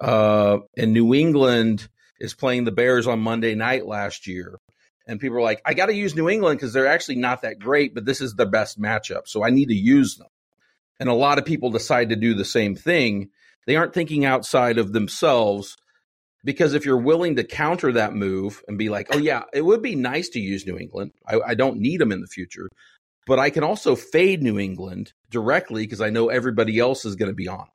uh, 0.00 0.58
and 0.76 0.92
New 0.92 1.14
England 1.14 1.88
is 2.18 2.34
playing 2.34 2.64
the 2.64 2.72
Bears 2.72 3.06
on 3.06 3.20
Monday 3.20 3.54
night 3.54 3.86
last 3.86 4.26
year, 4.26 4.58
and 5.06 5.20
people 5.20 5.38
are 5.38 5.42
like, 5.42 5.62
I 5.64 5.74
got 5.74 5.86
to 5.86 5.94
use 5.94 6.14
New 6.14 6.28
England 6.28 6.58
because 6.58 6.72
they're 6.72 6.86
actually 6.86 7.16
not 7.16 7.42
that 7.42 7.58
great, 7.58 7.94
but 7.94 8.04
this 8.04 8.20
is 8.20 8.34
the 8.34 8.46
best 8.46 8.80
matchup. 8.80 9.26
So 9.26 9.44
I 9.44 9.50
need 9.50 9.68
to 9.68 9.74
use 9.74 10.16
them. 10.16 10.28
And 10.98 11.08
a 11.08 11.14
lot 11.14 11.38
of 11.38 11.44
people 11.44 11.70
decide 11.70 12.08
to 12.08 12.16
do 12.16 12.34
the 12.34 12.44
same 12.44 12.74
thing. 12.74 13.30
They 13.66 13.76
aren't 13.76 13.94
thinking 13.94 14.24
outside 14.24 14.78
of 14.78 14.92
themselves 14.92 15.76
because 16.44 16.74
if 16.74 16.84
you're 16.84 16.96
willing 16.96 17.36
to 17.36 17.44
counter 17.44 17.92
that 17.92 18.14
move 18.14 18.62
and 18.68 18.78
be 18.78 18.88
like, 18.88 19.08
oh, 19.14 19.18
yeah, 19.18 19.42
it 19.52 19.62
would 19.62 19.82
be 19.82 19.94
nice 19.94 20.28
to 20.30 20.40
use 20.40 20.66
New 20.66 20.78
England, 20.78 21.12
I, 21.26 21.40
I 21.48 21.54
don't 21.54 21.78
need 21.78 22.00
them 22.00 22.12
in 22.12 22.20
the 22.20 22.26
future. 22.26 22.68
But 23.26 23.40
I 23.40 23.50
can 23.50 23.64
also 23.64 23.96
fade 23.96 24.42
New 24.42 24.58
England 24.58 25.12
directly 25.30 25.82
because 25.82 26.00
I 26.00 26.10
know 26.10 26.28
everybody 26.28 26.78
else 26.78 27.04
is 27.04 27.16
going 27.16 27.30
to 27.30 27.34
be 27.34 27.48
on. 27.48 27.66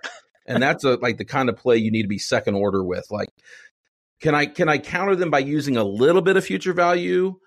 And 0.47 0.63
that's 0.63 0.83
a, 0.83 0.95
like 0.95 1.17
the 1.17 1.25
kind 1.25 1.49
of 1.49 1.57
play 1.57 1.77
you 1.77 1.91
need 1.91 2.03
to 2.03 2.07
be 2.07 2.17
second 2.17 2.55
order 2.55 2.83
with. 2.83 3.05
Like, 3.11 3.29
can 4.21 4.35
I 4.35 4.45
can 4.45 4.69
I 4.69 4.77
counter 4.77 5.15
them 5.15 5.29
by 5.31 5.39
using 5.39 5.77
a 5.77 5.83
little 5.83 6.21
bit 6.21 6.37
of 6.37 6.45
future 6.45 6.73
value 6.73 7.39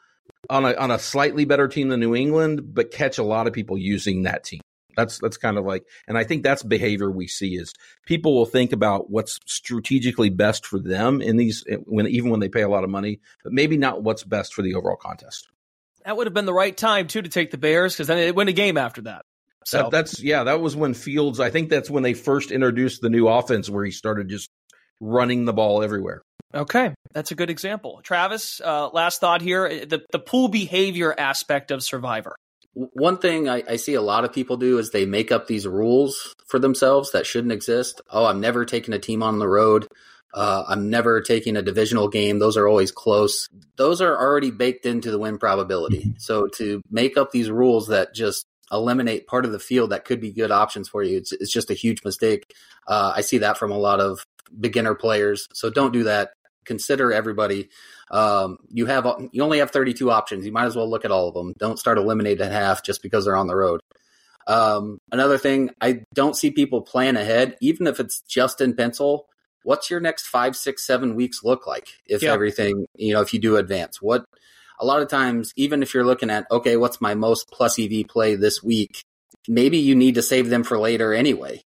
on 0.50 0.64
a 0.64 0.74
on 0.74 0.90
a 0.90 0.98
slightly 0.98 1.44
better 1.44 1.68
team 1.68 1.88
than 1.88 2.00
New 2.00 2.14
England, 2.14 2.74
but 2.74 2.90
catch 2.90 3.18
a 3.18 3.22
lot 3.22 3.46
of 3.46 3.52
people 3.52 3.78
using 3.78 4.24
that 4.24 4.44
team? 4.44 4.60
That's 4.96 5.18
that's 5.18 5.36
kind 5.36 5.56
of 5.56 5.64
like, 5.64 5.84
and 6.06 6.18
I 6.18 6.24
think 6.24 6.42
that's 6.42 6.62
behavior 6.62 7.10
we 7.10 7.26
see 7.26 7.56
is 7.56 7.72
people 8.06 8.34
will 8.34 8.46
think 8.46 8.72
about 8.72 9.10
what's 9.10 9.40
strategically 9.46 10.30
best 10.30 10.66
for 10.66 10.78
them 10.78 11.20
in 11.20 11.36
these 11.36 11.64
eh, 11.68 11.76
when 11.84 12.06
even 12.06 12.30
when 12.30 12.40
they 12.40 12.48
pay 12.48 12.62
a 12.62 12.68
lot 12.68 12.84
of 12.84 12.90
money, 12.90 13.20
but 13.42 13.52
maybe 13.52 13.76
not 13.76 14.02
what's 14.02 14.24
best 14.24 14.54
for 14.54 14.62
the 14.62 14.74
overall 14.74 14.96
contest. 14.96 15.48
That 16.04 16.16
would 16.16 16.26
have 16.26 16.34
been 16.34 16.44
the 16.44 16.52
right 16.52 16.76
time 16.76 17.06
too 17.06 17.22
to 17.22 17.28
take 17.28 17.50
the 17.50 17.58
Bears 17.58 17.94
because 17.94 18.08
then 18.08 18.18
they 18.18 18.32
win 18.32 18.48
a 18.48 18.52
game 18.52 18.76
after 18.76 19.02
that. 19.02 19.24
So 19.64 19.78
that, 19.78 19.90
that's 19.90 20.20
yeah, 20.22 20.44
that 20.44 20.60
was 20.60 20.76
when 20.76 20.94
Fields. 20.94 21.40
I 21.40 21.50
think 21.50 21.70
that's 21.70 21.88
when 21.88 22.02
they 22.02 22.14
first 22.14 22.50
introduced 22.50 23.00
the 23.00 23.10
new 23.10 23.26
offense 23.26 23.70
where 23.70 23.84
he 23.84 23.90
started 23.90 24.28
just 24.28 24.50
running 25.00 25.44
the 25.44 25.52
ball 25.52 25.82
everywhere. 25.82 26.22
Okay, 26.54 26.94
that's 27.12 27.30
a 27.32 27.34
good 27.34 27.50
example. 27.50 28.00
Travis, 28.02 28.60
uh, 28.60 28.88
last 28.88 29.20
thought 29.20 29.42
here: 29.42 29.84
the 29.86 30.02
the 30.12 30.18
pool 30.18 30.48
behavior 30.48 31.14
aspect 31.16 31.70
of 31.70 31.82
Survivor. 31.82 32.36
One 32.74 33.18
thing 33.18 33.48
I, 33.48 33.62
I, 33.68 33.76
see 33.76 33.94
a 33.94 34.02
lot 34.02 34.24
of 34.24 34.32
people 34.32 34.56
do 34.56 34.78
is 34.78 34.90
they 34.90 35.06
make 35.06 35.30
up 35.30 35.46
these 35.46 35.64
rules 35.64 36.34
for 36.48 36.58
themselves 36.58 37.12
that 37.12 37.24
shouldn't 37.24 37.52
exist. 37.52 38.00
Oh, 38.10 38.24
I'm 38.24 38.40
never 38.40 38.64
taking 38.64 38.92
a 38.92 38.98
team 38.98 39.22
on 39.22 39.38
the 39.38 39.46
road. 39.46 39.86
Uh, 40.34 40.64
I'm 40.66 40.90
never 40.90 41.20
taking 41.20 41.56
a 41.56 41.62
divisional 41.62 42.08
game. 42.08 42.40
Those 42.40 42.56
are 42.56 42.66
always 42.66 42.90
close. 42.90 43.48
Those 43.76 44.00
are 44.00 44.18
already 44.18 44.50
baked 44.50 44.86
into 44.86 45.12
the 45.12 45.20
win 45.20 45.38
probability. 45.38 46.14
So 46.18 46.48
to 46.56 46.82
make 46.90 47.16
up 47.16 47.30
these 47.30 47.48
rules 47.48 47.86
that 47.88 48.12
just 48.12 48.44
eliminate 48.72 49.28
part 49.28 49.44
of 49.44 49.52
the 49.52 49.60
field 49.60 49.90
that 49.90 50.04
could 50.04 50.20
be 50.20 50.32
good 50.32 50.50
options 50.50 50.88
for 50.88 51.04
you, 51.04 51.18
it's, 51.18 51.30
it's 51.30 51.52
just 51.52 51.70
a 51.70 51.74
huge 51.74 52.04
mistake. 52.04 52.52
Uh, 52.88 53.12
I 53.14 53.20
see 53.20 53.38
that 53.38 53.56
from 53.56 53.70
a 53.70 53.78
lot 53.78 54.00
of 54.00 54.26
beginner 54.58 54.96
players. 54.96 55.46
So 55.52 55.70
don't 55.70 55.92
do 55.92 56.02
that 56.04 56.30
consider 56.64 57.12
everybody. 57.12 57.68
Um, 58.10 58.58
you 58.68 58.86
have 58.86 59.06
you 59.32 59.42
only 59.42 59.58
have 59.58 59.70
32 59.70 60.10
options. 60.10 60.46
You 60.46 60.52
might 60.52 60.66
as 60.66 60.76
well 60.76 60.88
look 60.88 61.04
at 61.04 61.10
all 61.10 61.28
of 61.28 61.34
them. 61.34 61.54
Don't 61.58 61.78
start 61.78 61.98
eliminating 61.98 62.50
half 62.50 62.82
just 62.82 63.02
because 63.02 63.24
they're 63.24 63.36
on 63.36 63.46
the 63.46 63.56
road. 63.56 63.80
Um, 64.46 64.98
another 65.10 65.38
thing, 65.38 65.70
I 65.80 66.02
don't 66.12 66.36
see 66.36 66.50
people 66.50 66.82
plan 66.82 67.16
ahead, 67.16 67.56
even 67.60 67.86
if 67.86 67.98
it's 67.98 68.20
just 68.20 68.60
in 68.60 68.74
pencil. 68.74 69.26
What's 69.62 69.90
your 69.90 70.00
next 70.00 70.26
five, 70.26 70.54
six, 70.54 70.86
seven 70.86 71.14
weeks 71.14 71.42
look 71.42 71.66
like 71.66 71.88
if 72.06 72.22
yeah. 72.22 72.32
everything, 72.32 72.86
you 72.96 73.14
know, 73.14 73.22
if 73.22 73.32
you 73.32 73.40
do 73.40 73.56
advance? 73.56 74.02
What 74.02 74.26
a 74.78 74.84
lot 74.84 75.00
of 75.00 75.08
times, 75.08 75.52
even 75.56 75.82
if 75.82 75.94
you're 75.94 76.04
looking 76.04 76.28
at, 76.28 76.46
okay, 76.50 76.76
what's 76.76 77.00
my 77.00 77.14
most 77.14 77.50
plus 77.50 77.78
EV 77.78 78.06
play 78.06 78.34
this 78.34 78.62
week? 78.62 79.02
Maybe 79.48 79.78
you 79.78 79.94
need 79.94 80.16
to 80.16 80.22
save 80.22 80.50
them 80.50 80.64
for 80.64 80.78
later 80.78 81.14
anyway 81.14 81.62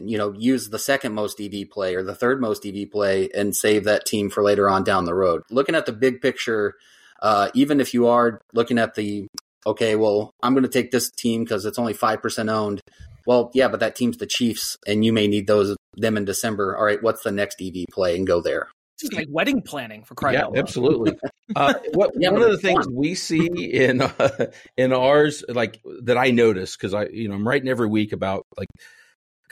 you 0.00 0.18
know, 0.18 0.32
use 0.32 0.70
the 0.70 0.78
second 0.78 1.14
most 1.14 1.40
EV 1.40 1.70
play 1.70 1.94
or 1.94 2.02
the 2.02 2.14
third 2.14 2.40
most 2.40 2.66
EV 2.66 2.90
play 2.90 3.28
and 3.34 3.54
save 3.54 3.84
that 3.84 4.06
team 4.06 4.30
for 4.30 4.42
later 4.42 4.68
on 4.68 4.84
down 4.84 5.04
the 5.04 5.14
road. 5.14 5.42
Looking 5.50 5.74
at 5.74 5.86
the 5.86 5.92
big 5.92 6.20
picture, 6.20 6.74
uh, 7.20 7.50
even 7.54 7.80
if 7.80 7.94
you 7.94 8.06
are 8.06 8.40
looking 8.52 8.78
at 8.78 8.94
the, 8.94 9.26
okay, 9.66 9.96
well, 9.96 10.30
I'm 10.42 10.54
going 10.54 10.64
to 10.64 10.68
take 10.68 10.90
this 10.90 11.10
team 11.10 11.44
because 11.44 11.64
it's 11.64 11.78
only 11.78 11.94
5% 11.94 12.50
owned. 12.50 12.80
Well, 13.26 13.50
yeah, 13.54 13.68
but 13.68 13.80
that 13.80 13.94
team's 13.94 14.16
the 14.16 14.26
Chiefs 14.26 14.76
and 14.86 15.04
you 15.04 15.12
may 15.12 15.28
need 15.28 15.46
those, 15.46 15.76
them 15.96 16.16
in 16.16 16.24
December. 16.24 16.76
All 16.76 16.84
right, 16.84 17.02
what's 17.02 17.22
the 17.22 17.32
next 17.32 17.62
EV 17.62 17.86
play 17.92 18.16
and 18.16 18.26
go 18.26 18.40
there. 18.40 18.68
It's 19.00 19.12
like 19.14 19.26
wedding 19.30 19.62
planning 19.62 20.04
for 20.04 20.14
crying 20.14 20.34
yeah, 20.34 20.44
out 20.44 20.52
loud. 20.52 20.58
absolutely. 20.58 21.12
Uh, 21.54 21.74
what, 21.92 22.12
yeah, 22.16 22.30
one 22.30 22.40
of 22.40 22.50
the 22.50 22.56
things 22.56 22.86
fun. 22.86 22.94
we 22.94 23.14
see 23.14 23.46
in 23.46 24.00
uh, 24.00 24.46
in 24.78 24.90
ours, 24.90 25.44
like 25.48 25.82
that 26.04 26.16
I 26.16 26.30
notice 26.30 26.78
because 26.78 26.94
I, 26.94 27.08
you 27.08 27.28
know, 27.28 27.34
I'm 27.34 27.46
writing 27.46 27.68
every 27.68 27.88
week 27.88 28.12
about 28.12 28.46
like 28.56 28.68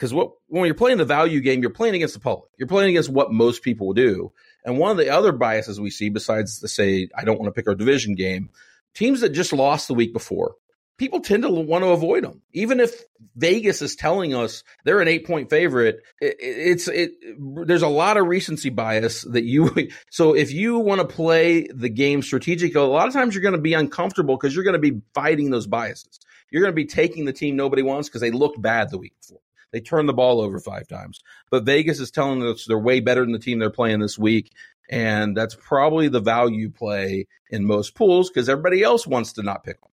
because 0.01 0.15
what 0.15 0.31
when 0.47 0.65
you're 0.65 0.73
playing 0.73 0.97
the 0.97 1.05
value 1.05 1.41
game, 1.41 1.61
you're 1.61 1.69
playing 1.69 1.93
against 1.93 2.15
the 2.15 2.19
public. 2.19 2.49
You're 2.57 2.67
playing 2.67 2.89
against 2.89 3.11
what 3.11 3.31
most 3.31 3.61
people 3.61 3.85
will 3.85 3.93
do. 3.93 4.31
And 4.65 4.79
one 4.79 4.89
of 4.89 4.97
the 4.97 5.11
other 5.11 5.31
biases 5.31 5.79
we 5.79 5.91
see, 5.91 6.09
besides 6.09 6.59
the 6.59 6.67
say, 6.67 7.09
I 7.15 7.23
don't 7.23 7.39
want 7.39 7.53
to 7.53 7.59
pick 7.59 7.67
our 7.67 7.75
division 7.75 8.15
game, 8.15 8.49
teams 8.95 9.21
that 9.21 9.29
just 9.29 9.53
lost 9.53 9.87
the 9.87 9.93
week 9.93 10.11
before, 10.11 10.55
people 10.97 11.19
tend 11.19 11.43
to 11.43 11.51
want 11.51 11.83
to 11.83 11.89
avoid 11.89 12.23
them. 12.23 12.41
Even 12.51 12.79
if 12.79 13.03
Vegas 13.35 13.83
is 13.83 13.95
telling 13.95 14.33
us 14.33 14.63
they're 14.85 15.01
an 15.01 15.07
eight 15.07 15.27
point 15.27 15.51
favorite, 15.51 16.01
it, 16.19 16.35
it's 16.39 16.87
it. 16.87 17.11
There's 17.37 17.83
a 17.83 17.87
lot 17.87 18.17
of 18.17 18.25
recency 18.25 18.71
bias 18.71 19.21
that 19.21 19.43
you. 19.43 19.69
So 20.09 20.33
if 20.35 20.51
you 20.51 20.79
want 20.79 21.01
to 21.01 21.15
play 21.15 21.67
the 21.67 21.89
game 21.89 22.23
strategically, 22.23 22.81
a 22.81 22.85
lot 22.85 23.07
of 23.07 23.13
times 23.13 23.35
you're 23.35 23.43
going 23.43 23.53
to 23.53 23.61
be 23.61 23.75
uncomfortable 23.75 24.35
because 24.35 24.55
you're 24.55 24.63
going 24.63 24.81
to 24.81 24.91
be 24.91 24.99
fighting 25.13 25.51
those 25.51 25.67
biases. 25.67 26.19
You're 26.49 26.63
going 26.63 26.73
to 26.73 26.75
be 26.75 26.85
taking 26.85 27.25
the 27.25 27.33
team 27.33 27.55
nobody 27.55 27.83
wants 27.83 28.09
because 28.09 28.21
they 28.21 28.31
looked 28.31 28.59
bad 28.59 28.89
the 28.89 28.97
week 28.97 29.13
before. 29.21 29.41
They 29.71 29.79
turned 29.79 30.09
the 30.09 30.13
ball 30.13 30.41
over 30.41 30.59
five 30.59 30.87
times. 30.87 31.19
But 31.49 31.65
Vegas 31.65 31.99
is 31.99 32.11
telling 32.11 32.43
us 32.43 32.65
they're 32.65 32.77
way 32.77 32.99
better 32.99 33.21
than 33.21 33.31
the 33.31 33.39
team 33.39 33.59
they're 33.59 33.69
playing 33.69 33.99
this 33.99 34.17
week. 34.17 34.51
And 34.89 35.35
that's 35.35 35.55
probably 35.55 36.09
the 36.09 36.19
value 36.19 36.69
play 36.69 37.27
in 37.49 37.65
most 37.65 37.95
pools 37.95 38.29
because 38.29 38.49
everybody 38.49 38.83
else 38.83 39.07
wants 39.07 39.33
to 39.33 39.43
not 39.43 39.63
pick 39.63 39.79
them. 39.79 39.91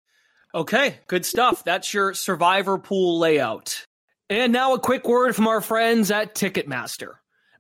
Okay, 0.54 1.00
good 1.08 1.26
stuff. 1.26 1.66
That's 1.66 1.94
your 1.94 2.14
survivor 2.14 2.78
pool 2.78 3.20
layout. 3.20 3.86
And 4.30 4.54
now 4.54 4.74
a 4.74 4.80
quick 4.80 5.06
word 5.08 5.36
from 5.36 5.48
our 5.48 5.60
friends 5.60 6.12
at 6.12 6.34
Ticketmaster. 6.34 7.16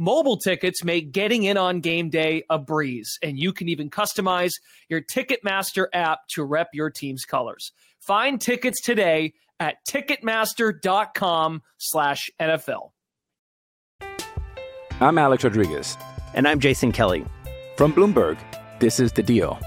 Mobile 0.00 0.38
tickets 0.38 0.82
make 0.82 1.12
getting 1.12 1.42
in 1.42 1.58
on 1.58 1.80
game 1.80 2.08
day 2.08 2.42
a 2.48 2.58
breeze, 2.58 3.18
and 3.22 3.38
you 3.38 3.52
can 3.52 3.68
even 3.68 3.90
customize 3.90 4.52
your 4.88 5.02
Ticketmaster 5.02 5.88
app 5.92 6.20
to 6.28 6.42
rep 6.42 6.68
your 6.72 6.88
team's 6.88 7.26
colors. 7.26 7.70
Find 7.98 8.40
tickets 8.40 8.80
today 8.80 9.34
at 9.60 9.74
ticketmaster.com 9.86 11.60
slash 11.76 12.30
NFL. 12.40 12.92
I'm 15.02 15.18
Alex 15.18 15.44
Rodriguez. 15.44 15.98
And 16.32 16.48
I'm 16.48 16.60
Jason 16.60 16.92
Kelly. 16.92 17.26
From 17.76 17.92
Bloomberg, 17.92 18.38
this 18.78 19.00
is 19.00 19.12
The 19.12 19.22
Deal. 19.22 19.60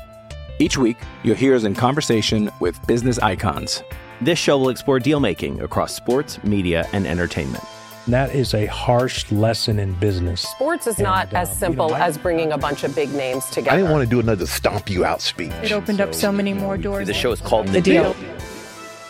Each 0.58 0.80
week, 0.80 0.98
you'll 1.22 1.36
hear 1.36 1.54
us 1.54 1.64
in 1.64 1.76
conversation 1.76 2.50
with 2.60 2.84
business 2.88 3.20
icons. 3.20 3.84
This 4.20 4.40
show 4.40 4.58
will 4.58 4.70
explore 4.70 4.98
deal 4.98 5.20
making 5.20 5.62
across 5.62 5.94
sports, 5.94 6.44
media, 6.44 6.88
and 6.92 7.06
entertainment 7.06 7.64
that 8.08 8.36
is 8.36 8.54
a 8.54 8.66
harsh 8.66 9.32
lesson 9.32 9.80
in 9.80 9.94
business. 9.94 10.42
Sports 10.42 10.88
is 10.88 10.96
and, 10.98 11.04
not 11.04 11.34
as 11.34 11.50
uh, 11.50 11.54
simple 11.54 11.88
you 11.88 11.94
know, 11.94 12.00
as 12.00 12.18
bringing 12.18 12.52
a 12.52 12.58
bunch 12.58 12.84
of 12.84 12.94
big 12.94 13.14
names 13.14 13.46
together. 13.46 13.72
I 13.72 13.78
didn't 13.78 13.92
want 13.92 14.04
to 14.04 14.10
do 14.10 14.20
another 14.20 14.46
stomp 14.46 14.90
you 14.90 15.06
out 15.06 15.22
speech. 15.22 15.52
It 15.64 15.72
opened 15.72 16.00
so, 16.00 16.04
up 16.04 16.14
so 16.14 16.32
many 16.32 16.54
more 16.54 16.78
doors. 16.78 17.08
The 17.08 17.14
show 17.14 17.32
is 17.32 17.40
called 17.40 17.68
The, 17.68 17.74
the 17.74 17.82
deal. 17.82 18.14
deal. 18.14 18.36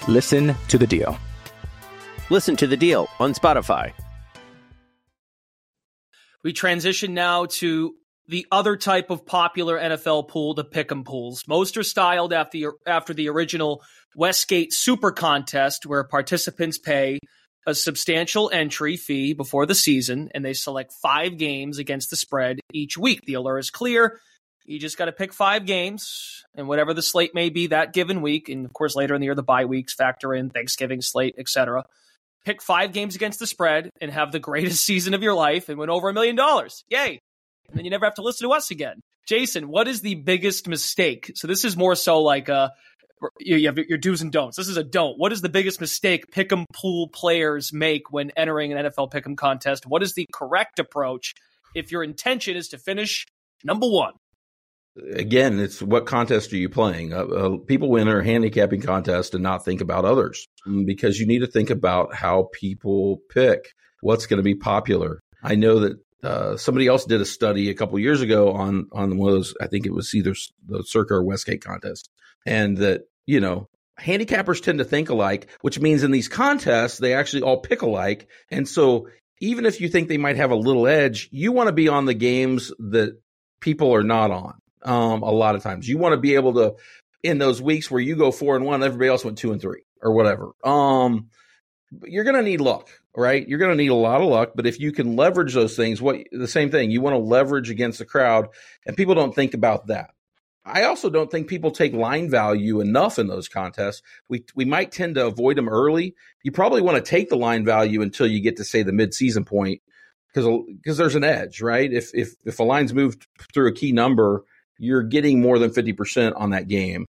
Listen 0.07 0.55
to 0.67 0.77
the 0.77 0.85
deal. 0.85 1.17
Listen 2.29 2.55
to 2.57 2.67
the 2.67 2.77
deal 2.77 3.09
on 3.19 3.33
Spotify. 3.33 3.93
We 6.43 6.53
transition 6.53 7.13
now 7.13 7.45
to 7.45 7.95
the 8.27 8.45
other 8.51 8.75
type 8.77 9.09
of 9.09 9.25
popular 9.25 9.79
NFL 9.79 10.29
pool, 10.29 10.53
the 10.53 10.63
pick'em 10.63 11.03
pools. 11.05 11.45
Most 11.47 11.77
are 11.77 11.83
styled 11.83 12.31
after 12.31 12.57
the, 12.57 12.67
after 12.85 13.13
the 13.13 13.29
original 13.29 13.81
Westgate 14.15 14.71
Super 14.71 15.11
Contest, 15.11 15.85
where 15.85 16.03
participants 16.03 16.77
pay 16.77 17.19
a 17.65 17.75
substantial 17.75 18.49
entry 18.51 18.97
fee 18.97 19.33
before 19.33 19.65
the 19.65 19.75
season, 19.75 20.29
and 20.33 20.43
they 20.43 20.53
select 20.53 20.93
five 20.93 21.37
games 21.37 21.77
against 21.77 22.09
the 22.09 22.15
spread 22.15 22.59
each 22.71 22.97
week. 22.97 23.21
The 23.25 23.35
allure 23.35 23.57
is 23.57 23.69
clear. 23.69 24.19
You 24.65 24.79
just 24.79 24.97
got 24.97 25.05
to 25.05 25.11
pick 25.11 25.33
five 25.33 25.65
games, 25.65 26.43
and 26.55 26.67
whatever 26.67 26.93
the 26.93 27.01
slate 27.01 27.35
may 27.35 27.49
be 27.49 27.67
that 27.67 27.93
given 27.93 28.21
week, 28.21 28.49
and 28.49 28.65
of 28.65 28.73
course 28.73 28.95
later 28.95 29.15
in 29.15 29.21
the 29.21 29.25
year 29.25 29.35
the 29.35 29.43
bye 29.43 29.65
weeks 29.65 29.93
factor 29.93 30.33
in 30.33 30.49
Thanksgiving 30.49 31.01
slate, 31.01 31.35
etc. 31.37 31.83
Pick 32.45 32.61
five 32.61 32.93
games 32.93 33.15
against 33.15 33.39
the 33.39 33.47
spread 33.47 33.89
and 34.01 34.11
have 34.11 34.31
the 34.31 34.39
greatest 34.39 34.85
season 34.85 35.13
of 35.13 35.23
your 35.23 35.33
life 35.33 35.69
and 35.69 35.77
win 35.77 35.89
over 35.89 36.09
a 36.09 36.13
million 36.13 36.35
dollars. 36.35 36.83
Yay! 36.89 37.19
and 37.69 37.77
then 37.77 37.85
you 37.85 37.91
never 37.91 38.05
have 38.05 38.15
to 38.15 38.21
listen 38.21 38.47
to 38.47 38.53
us 38.53 38.71
again. 38.71 39.01
Jason, 39.25 39.67
what 39.67 39.87
is 39.87 40.01
the 40.01 40.15
biggest 40.15 40.67
mistake? 40.67 41.31
So 41.35 41.47
this 41.47 41.65
is 41.65 41.77
more 41.77 41.95
so 41.95 42.21
like 42.21 42.49
a 42.49 42.71
you 43.39 43.65
have 43.67 43.77
your 43.77 43.97
do's 43.97 44.21
and 44.21 44.31
don'ts. 44.31 44.57
This 44.57 44.67
is 44.67 44.77
a 44.77 44.83
don't. 44.83 45.17
What 45.17 45.31
is 45.31 45.41
the 45.41 45.49
biggest 45.49 45.81
mistake 45.81 46.31
pick'em 46.31 46.65
pool 46.73 47.07
players 47.07 47.73
make 47.73 48.11
when 48.11 48.31
entering 48.31 48.73
an 48.73 48.85
NFL 48.85 49.11
pick'em 49.11 49.37
contest? 49.37 49.85
What 49.85 50.03
is 50.03 50.13
the 50.13 50.27
correct 50.33 50.79
approach 50.79 51.33
if 51.75 51.91
your 51.91 52.03
intention 52.03 52.55
is 52.55 52.69
to 52.69 52.77
finish 52.77 53.25
number 53.63 53.87
one? 53.87 54.13
Again, 55.13 55.59
it's 55.59 55.81
what 55.81 56.05
contest 56.05 56.53
are 56.53 56.57
you 56.57 56.69
playing? 56.69 57.13
Uh, 57.13 57.25
uh, 57.25 57.57
people 57.57 57.97
enter 57.97 58.19
a 58.19 58.25
handicapping 58.25 58.81
contest 58.81 59.33
and 59.33 59.41
not 59.41 59.65
think 59.65 59.81
about 59.81 60.05
others 60.05 60.47
mm, 60.67 60.85
because 60.85 61.19
you 61.19 61.25
need 61.25 61.39
to 61.39 61.47
think 61.47 61.71
about 61.71 62.13
how 62.13 62.49
people 62.53 63.19
pick 63.29 63.73
what's 64.01 64.27
going 64.27 64.37
to 64.37 64.43
be 64.43 64.53
popular. 64.53 65.19
I 65.41 65.55
know 65.55 65.79
that 65.79 65.97
uh, 66.23 66.57
somebody 66.57 66.87
else 66.87 67.05
did 67.05 67.21
a 67.21 67.25
study 67.25 67.69
a 67.69 67.73
couple 67.73 67.97
years 67.97 68.21
ago 68.21 68.53
on 68.53 68.87
on 68.91 69.17
one 69.17 69.29
of 69.29 69.35
those. 69.35 69.55
I 69.59 69.67
think 69.67 69.85
it 69.85 69.93
was 69.93 70.13
either 70.13 70.35
the 70.67 70.83
Circa 70.83 71.15
or 71.15 71.23
Westgate 71.23 71.63
contest, 71.63 72.09
and 72.45 72.77
that 72.77 73.01
you 73.25 73.39
know 73.39 73.67
handicappers 73.99 74.61
tend 74.61 74.79
to 74.79 74.85
think 74.85 75.09
alike, 75.09 75.49
which 75.61 75.79
means 75.79 76.03
in 76.03 76.11
these 76.11 76.27
contests 76.27 76.97
they 76.97 77.13
actually 77.13 77.43
all 77.43 77.59
pick 77.59 77.81
alike, 77.81 78.27
and 78.49 78.67
so 78.67 79.07
even 79.41 79.65
if 79.65 79.81
you 79.81 79.89
think 79.89 80.07
they 80.07 80.17
might 80.17 80.37
have 80.37 80.51
a 80.51 80.55
little 80.55 80.87
edge, 80.87 81.29
you 81.31 81.51
want 81.51 81.67
to 81.67 81.73
be 81.73 81.89
on 81.89 82.05
the 82.05 82.13
games 82.13 82.71
that 82.79 83.19
people 83.59 83.93
are 83.93 84.03
not 84.03 84.31
on. 84.31 84.53
Um, 84.83 85.23
a 85.23 85.31
lot 85.31 85.55
of 85.55 85.63
times, 85.63 85.87
you 85.87 85.97
want 85.97 86.13
to 86.13 86.19
be 86.19 86.35
able 86.35 86.53
to 86.55 86.75
in 87.23 87.37
those 87.37 87.61
weeks 87.61 87.89
where 87.89 88.01
you 88.01 88.15
go 88.15 88.31
four 88.31 88.55
and 88.55 88.65
one, 88.65 88.83
everybody 88.83 89.09
else 89.09 89.23
went 89.23 89.37
two 89.37 89.51
and 89.51 89.61
three 89.61 89.83
or 90.01 90.13
whatever. 90.13 90.51
Um, 90.63 91.29
you're 92.03 92.25
going 92.25 92.35
to 92.35 92.41
need 92.41 92.59
luck 92.59 92.89
right? 93.15 93.47
You're 93.47 93.59
going 93.59 93.71
to 93.71 93.77
need 93.77 93.91
a 93.91 93.95
lot 93.95 94.21
of 94.21 94.27
luck, 94.27 94.51
but 94.55 94.65
if 94.65 94.79
you 94.79 94.91
can 94.91 95.15
leverage 95.15 95.53
those 95.53 95.75
things, 95.75 96.01
what 96.01 96.17
the 96.31 96.47
same 96.47 96.71
thing, 96.71 96.91
you 96.91 97.01
want 97.01 97.13
to 97.13 97.19
leverage 97.19 97.69
against 97.69 97.99
the 97.99 98.05
crowd, 98.05 98.49
and 98.85 98.97
people 98.97 99.15
don't 99.15 99.35
think 99.35 99.53
about 99.53 99.87
that. 99.87 100.11
I 100.65 100.83
also 100.83 101.09
don't 101.09 101.29
think 101.29 101.47
people 101.47 101.71
take 101.71 101.93
line 101.93 102.29
value 102.29 102.79
enough 102.79 103.19
in 103.19 103.27
those 103.27 103.49
contests. 103.49 104.01
We 104.29 104.45
we 104.55 104.65
might 104.65 104.91
tend 104.91 105.15
to 105.15 105.25
avoid 105.25 105.57
them 105.57 105.67
early. 105.67 106.15
You 106.43 106.51
probably 106.51 106.81
want 106.81 107.03
to 107.03 107.09
take 107.09 107.29
the 107.29 107.35
line 107.35 107.65
value 107.65 108.01
until 108.01 108.27
you 108.27 108.39
get 108.39 108.57
to 108.57 108.63
say 108.63 108.81
the 108.81 108.91
midseason 108.91 109.45
point 109.45 109.81
because 110.33 110.47
because 110.67 110.97
there's 110.97 111.15
an 111.15 111.23
edge, 111.23 111.61
right? 111.61 111.91
If 111.91 112.11
if 112.13 112.33
if 112.45 112.59
a 112.59 112.63
line's 112.63 112.93
moved 112.93 113.27
through 113.53 113.67
a 113.67 113.73
key 113.73 113.91
number, 113.91 114.43
you're 114.79 115.03
getting 115.03 115.41
more 115.41 115.59
than 115.59 115.69
50% 115.69 116.33
on 116.35 116.51
that 116.51 116.67
game. 116.67 117.05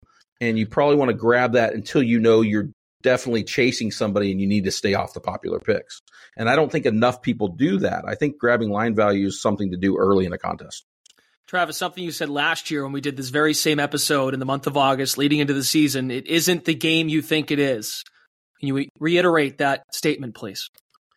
And 0.41 0.57
you 0.57 0.65
probably 0.65 0.95
want 0.95 1.09
to 1.09 1.15
grab 1.15 1.53
that 1.53 1.73
until 1.73 2.01
you 2.01 2.19
know 2.19 2.41
you're 2.41 2.69
definitely 3.01 3.43
chasing 3.43 3.91
somebody 3.91 4.31
and 4.31 4.39
you 4.39 4.47
need 4.47 4.65
to 4.65 4.71
stay 4.71 4.93
off 4.93 5.13
the 5.13 5.19
popular 5.19 5.59
picks. 5.59 6.01
And 6.37 6.49
I 6.49 6.55
don't 6.55 6.71
think 6.71 6.85
enough 6.85 7.21
people 7.21 7.49
do 7.49 7.79
that. 7.79 8.05
I 8.07 8.15
think 8.15 8.37
grabbing 8.37 8.69
line 8.69 8.95
value 8.95 9.27
is 9.27 9.41
something 9.41 9.71
to 9.71 9.77
do 9.77 9.97
early 9.97 10.25
in 10.25 10.33
a 10.33 10.37
contest. 10.37 10.85
Travis, 11.49 11.77
something 11.77 12.03
you 12.03 12.11
said 12.11 12.29
last 12.29 12.69
year 12.69 12.83
when 12.83 12.91
we 12.91 13.01
did 13.01 13.17
this 13.17 13.29
very 13.29 13.55
same 13.55 13.79
episode 13.79 14.35
in 14.35 14.39
the 14.39 14.45
month 14.45 14.67
of 14.67 14.77
August 14.77 15.17
leading 15.17 15.39
into 15.39 15.55
the 15.55 15.63
season, 15.63 16.11
it 16.11 16.27
isn't 16.27 16.65
the 16.65 16.75
game 16.75 17.09
you 17.09 17.23
think 17.23 17.49
it 17.49 17.57
is. 17.57 18.03
Can 18.59 18.67
you 18.67 18.85
reiterate 18.99 19.57
that 19.57 19.83
statement, 19.91 20.35
please? 20.35 20.69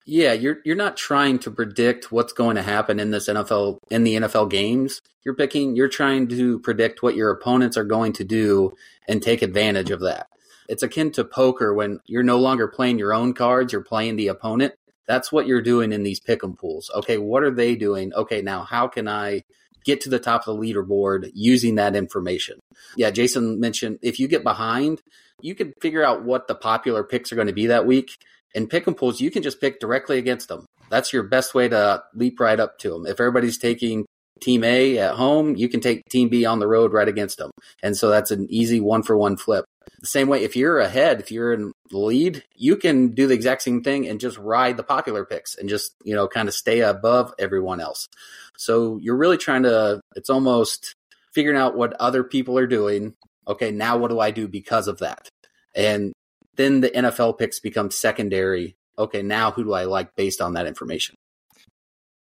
Yeah, 0.06 0.32
you're 0.32 0.60
you're 0.64 0.74
not 0.74 0.96
trying 0.96 1.38
to 1.40 1.50
predict 1.50 2.10
what's 2.10 2.32
going 2.32 2.56
to 2.56 2.62
happen 2.62 2.98
in 2.98 3.10
this 3.10 3.28
NFL 3.28 3.76
in 3.90 4.04
the 4.04 4.14
NFL 4.14 4.48
games. 4.48 5.02
You're 5.22 5.34
picking 5.34 5.76
you're 5.76 5.88
trying 5.88 6.28
to 6.28 6.60
predict 6.60 7.02
what 7.02 7.14
your 7.14 7.30
opponents 7.30 7.76
are 7.76 7.84
going 7.84 8.14
to 8.14 8.24
do 8.24 8.72
and 9.06 9.22
take 9.22 9.42
advantage 9.42 9.90
of 9.90 10.00
that. 10.00 10.28
It's 10.66 10.82
akin 10.82 11.12
to 11.12 11.24
poker 11.24 11.74
when 11.74 12.00
you're 12.06 12.22
no 12.22 12.38
longer 12.38 12.68
playing 12.68 12.98
your 12.98 13.12
own 13.12 13.34
cards, 13.34 13.70
you're 13.70 13.84
playing 13.84 14.16
the 14.16 14.28
opponent. 14.28 14.72
That's 15.06 15.30
what 15.30 15.46
you're 15.46 15.60
doing 15.60 15.92
in 15.92 16.04
these 16.04 16.20
pick'em 16.20 16.58
pools. 16.58 16.90
Okay, 16.94 17.18
what 17.18 17.42
are 17.42 17.50
they 17.50 17.76
doing? 17.76 18.14
Okay, 18.14 18.40
now 18.40 18.62
how 18.62 18.88
can 18.88 19.08
I 19.08 19.42
get 19.84 20.00
to 20.02 20.10
the 20.10 20.18
top 20.18 20.46
of 20.46 20.56
the 20.56 20.62
leaderboard 20.62 21.30
using 21.34 21.76
that 21.76 21.96
information? 21.96 22.58
Yeah, 22.96 23.10
Jason 23.10 23.60
mentioned 23.60 23.98
if 24.02 24.18
you 24.18 24.28
get 24.28 24.42
behind, 24.42 25.00
you 25.40 25.54
can 25.54 25.72
figure 25.80 26.04
out 26.04 26.24
what 26.24 26.48
the 26.48 26.54
popular 26.54 27.04
picks 27.04 27.32
are 27.32 27.36
going 27.36 27.48
to 27.48 27.52
be 27.52 27.66
that 27.66 27.86
week. 27.86 28.16
In 28.54 28.68
and 28.70 28.96
pulls, 28.96 29.20
you 29.20 29.30
can 29.30 29.42
just 29.42 29.60
pick 29.60 29.80
directly 29.80 30.18
against 30.18 30.48
them. 30.48 30.66
That's 30.90 31.12
your 31.12 31.22
best 31.22 31.54
way 31.54 31.68
to 31.68 32.02
leap 32.14 32.38
right 32.38 32.60
up 32.60 32.78
to 32.80 32.90
them. 32.90 33.06
If 33.06 33.18
everybody's 33.18 33.56
taking 33.56 34.04
team 34.42 34.62
A 34.62 34.98
at 34.98 35.14
home, 35.14 35.56
you 35.56 35.68
can 35.68 35.80
take 35.80 36.04
team 36.10 36.28
B 36.28 36.44
on 36.44 36.58
the 36.58 36.66
road 36.66 36.92
right 36.92 37.08
against 37.08 37.38
them. 37.38 37.50
And 37.82 37.96
so 37.96 38.10
that's 38.10 38.30
an 38.30 38.46
easy 38.50 38.80
one 38.80 39.02
for 39.02 39.16
one 39.16 39.36
flip. 39.36 39.64
The 40.00 40.06
same 40.06 40.28
way, 40.28 40.42
if 40.42 40.56
you're 40.56 40.78
ahead, 40.78 41.20
if 41.20 41.30
you're 41.30 41.52
in 41.52 41.72
the 41.90 41.98
lead, 41.98 42.44
you 42.56 42.76
can 42.76 43.08
do 43.08 43.26
the 43.26 43.34
exact 43.34 43.62
same 43.62 43.82
thing 43.82 44.08
and 44.08 44.20
just 44.20 44.38
ride 44.38 44.76
the 44.76 44.82
popular 44.82 45.24
picks 45.24 45.54
and 45.56 45.68
just, 45.68 45.94
you 46.04 46.14
know, 46.14 46.28
kind 46.28 46.48
of 46.48 46.54
stay 46.54 46.80
above 46.80 47.32
everyone 47.38 47.80
else. 47.80 48.08
So 48.56 48.98
you're 48.98 49.16
really 49.16 49.38
trying 49.38 49.64
to, 49.64 50.00
it's 50.16 50.30
almost 50.30 50.94
figuring 51.32 51.58
out 51.58 51.76
what 51.76 51.94
other 51.94 52.24
people 52.24 52.58
are 52.58 52.66
doing. 52.66 53.14
Okay, 53.46 53.70
now 53.70 53.96
what 53.96 54.10
do 54.10 54.20
I 54.20 54.30
do 54.30 54.48
because 54.48 54.88
of 54.88 54.98
that? 54.98 55.28
And 55.74 56.12
then 56.56 56.80
the 56.80 56.90
NFL 56.90 57.38
picks 57.38 57.60
become 57.60 57.90
secondary. 57.90 58.76
Okay, 58.98 59.22
now 59.22 59.50
who 59.50 59.64
do 59.64 59.72
I 59.72 59.84
like 59.84 60.14
based 60.16 60.40
on 60.40 60.54
that 60.54 60.66
information? 60.66 61.16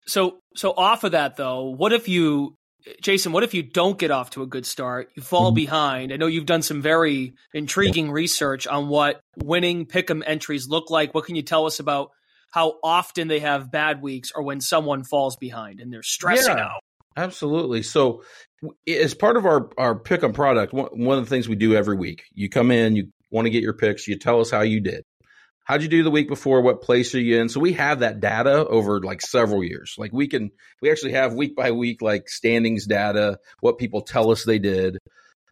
So, 0.07 0.41
so 0.55 0.73
off 0.73 1.05
of 1.05 1.13
that 1.13 1.37
though, 1.37 1.65
what 1.71 1.93
if 1.93 2.09
you 2.09 2.57
Jason, 3.01 3.33
what 3.33 3.43
if 3.43 3.55
you 3.55 3.63
don't 3.63 3.99
get 3.99 4.11
off 4.11 4.31
to 4.31 4.43
a 4.43 4.47
good 4.47 4.67
start? 4.67 5.11
You 5.15 5.23
fall 5.23 5.49
mm-hmm. 5.49 5.57
behind. 5.57 6.13
I 6.13 6.17
know 6.17 6.27
you've 6.27 6.47
done 6.47 6.63
some 6.63 6.83
very 6.83 7.35
intriguing 7.55 8.11
research 8.11 8.67
on 8.67 8.89
what 8.89 9.21
winning 9.37 9.87
pick'em 9.87 10.23
entries 10.27 10.69
look 10.69 10.91
like. 10.91 11.15
What 11.15 11.25
can 11.25 11.37
you 11.37 11.43
tell 11.43 11.67
us 11.67 11.81
about 11.81 12.11
how 12.51 12.75
often 12.83 13.29
they 13.29 13.41
have 13.41 13.71
bad 13.71 14.03
weeks 14.03 14.33
or 14.35 14.43
when 14.43 14.61
someone 14.61 15.05
falls 15.05 15.37
behind 15.37 15.81
and 15.81 15.93
they're 15.93 16.03
stressing 16.03 16.57
yeah, 16.57 16.65
out? 16.65 16.81
Absolutely. 17.17 17.83
So, 17.83 18.23
as 18.87 19.15
part 19.15 19.37
of 19.37 19.47
our 19.47 19.71
our 19.79 19.99
pick'em 19.99 20.35
product, 20.35 20.73
one 20.73 21.19
of 21.19 21.25
the 21.25 21.31
things 21.31 21.49
we 21.49 21.57
do 21.57 21.75
every 21.75 21.97
week, 21.97 22.25
you 22.33 22.49
come 22.49 22.71
in, 22.71 22.97
you 22.97 23.09
want 23.31 23.47
to 23.47 23.51
get 23.51 23.63
your 23.63 23.73
picks, 23.73 24.07
you 24.07 24.17
tell 24.17 24.41
us 24.41 24.51
how 24.51 24.61
you 24.61 24.81
did 24.81 25.05
how'd 25.65 25.83
you 25.83 25.89
do 25.89 26.03
the 26.03 26.11
week 26.11 26.29
before? 26.29 26.63
What 26.63 26.83
place 26.83 27.15
are 27.15 27.21
you 27.21 27.41
in? 27.41 27.49
So 27.49 27.61
we 27.61 27.75
have 27.75 28.01
that 28.01 28.21
data 28.21 28.67
over 28.67 29.01
like 29.01 29.21
several 29.21 29.63
years. 29.63 29.95
Like 29.99 30.13
we 30.13 30.29
can, 30.29 30.51
we 30.83 30.91
actually 30.91 31.13
have 31.13 31.35
week 31.35 31.55
by 31.55 31.71
week, 31.73 32.03
like 32.03 32.29
standings 32.29 32.87
data, 32.87 33.39
what 33.61 33.79
people 33.79 34.03
tell 34.03 34.31
us 34.31 34.45
they 34.45 34.59
did. 34.59 34.99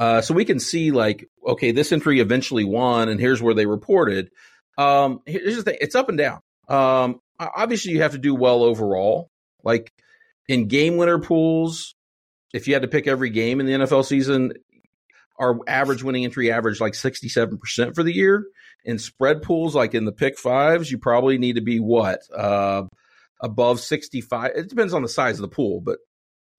Uh, 0.00 0.20
so 0.20 0.34
we 0.34 0.44
can 0.44 0.60
see 0.60 0.90
like, 0.90 1.28
okay, 1.46 1.72
this 1.72 1.92
entry 1.92 2.20
eventually 2.20 2.64
won 2.64 3.08
and 3.08 3.20
here's 3.20 3.42
where 3.42 3.54
they 3.54 3.66
reported. 3.66 4.30
Um, 4.76 5.20
here's 5.26 5.56
the 5.56 5.62
thing. 5.62 5.78
It's 5.80 5.94
up 5.94 6.08
and 6.08 6.18
down. 6.18 6.40
Um, 6.68 7.20
obviously 7.38 7.92
you 7.92 8.02
have 8.02 8.12
to 8.12 8.18
do 8.18 8.34
well 8.34 8.62
overall. 8.62 9.30
Like 9.64 9.92
in 10.48 10.68
game 10.68 10.96
winner 10.96 11.18
pools, 11.18 11.94
if 12.54 12.68
you 12.68 12.74
had 12.74 12.82
to 12.82 12.88
pick 12.88 13.06
every 13.06 13.30
game 13.30 13.60
in 13.60 13.66
the 13.66 13.72
NFL 13.72 14.04
season, 14.04 14.52
our 15.38 15.58
average 15.68 16.02
winning 16.02 16.24
entry 16.24 16.50
average 16.50 16.80
like 16.80 16.94
67% 16.94 17.94
for 17.94 18.02
the 18.02 18.12
year 18.12 18.44
in 18.88 18.98
spread 18.98 19.42
pools, 19.42 19.74
like 19.74 19.94
in 19.94 20.06
the 20.06 20.12
pick 20.12 20.38
fives, 20.38 20.90
you 20.90 20.96
probably 20.96 21.36
need 21.36 21.56
to 21.56 21.60
be 21.60 21.78
what 21.78 22.20
uh, 22.34 22.84
above 23.42 23.80
sixty 23.80 24.22
five. 24.22 24.52
It 24.56 24.70
depends 24.70 24.94
on 24.94 25.02
the 25.02 25.10
size 25.10 25.34
of 25.34 25.42
the 25.42 25.54
pool, 25.54 25.82
but 25.82 25.98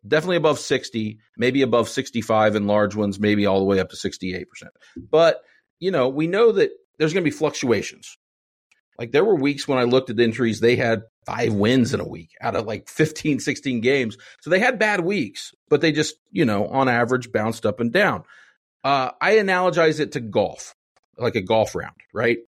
definitely 0.08 0.36
above 0.36 0.60
sixty, 0.60 1.18
maybe 1.38 1.64
above 1.64 1.90
sixty 1.90 2.22
five 2.22 2.56
in 2.56 2.68
large 2.68 2.96
ones, 2.96 3.20
maybe 3.20 3.48
all 3.48 3.58
the 3.58 3.66
way 3.66 3.80
up 3.80 3.90
to 3.90 3.96
sixty 3.96 4.36
eight 4.36 4.48
percent. 4.48 4.72
But 4.96 5.42
you 5.80 5.90
know, 5.90 6.08
we 6.08 6.28
know 6.28 6.52
that 6.52 6.70
there's 7.00 7.14
going 7.14 7.24
to 7.24 7.32
be 7.32 7.36
fluctuations. 7.36 8.16
Like 9.00 9.12
there 9.12 9.26
were 9.26 9.36
weeks 9.36 9.68
when 9.68 9.80
I 9.80 9.84
looked 9.84 10.12
at 10.12 10.18
the 10.18 10.24
entries, 10.24 10.60
they 10.60 10.76
had 10.76 11.02
five 11.26 11.54
wins 11.54 11.96
in 11.96 12.00
a 12.00 12.08
week 12.08 12.32
out 12.42 12.56
of 12.56 12.68
like 12.68 12.90
15, 12.90 13.40
16 13.40 13.80
games. 13.80 14.18
So 14.42 14.50
they 14.50 14.60
had 14.60 14.78
bad 14.78 15.00
weeks, 15.00 15.54
but 15.70 15.80
they 15.80 15.94
just, 15.94 16.16
you 16.32 16.44
know, 16.44 16.68
on 16.68 16.90
average 16.90 17.32
bounced 17.32 17.66
up 17.66 17.80
and 17.80 17.94
down. 17.94 18.24
Uh, 18.84 19.12
I 19.22 19.36
analogize 19.36 20.02
it 20.02 20.12
to 20.12 20.20
golf 20.20 20.76
like 21.20 21.36
a 21.36 21.42
golf 21.42 21.76
round, 21.76 21.96
right? 22.14 22.40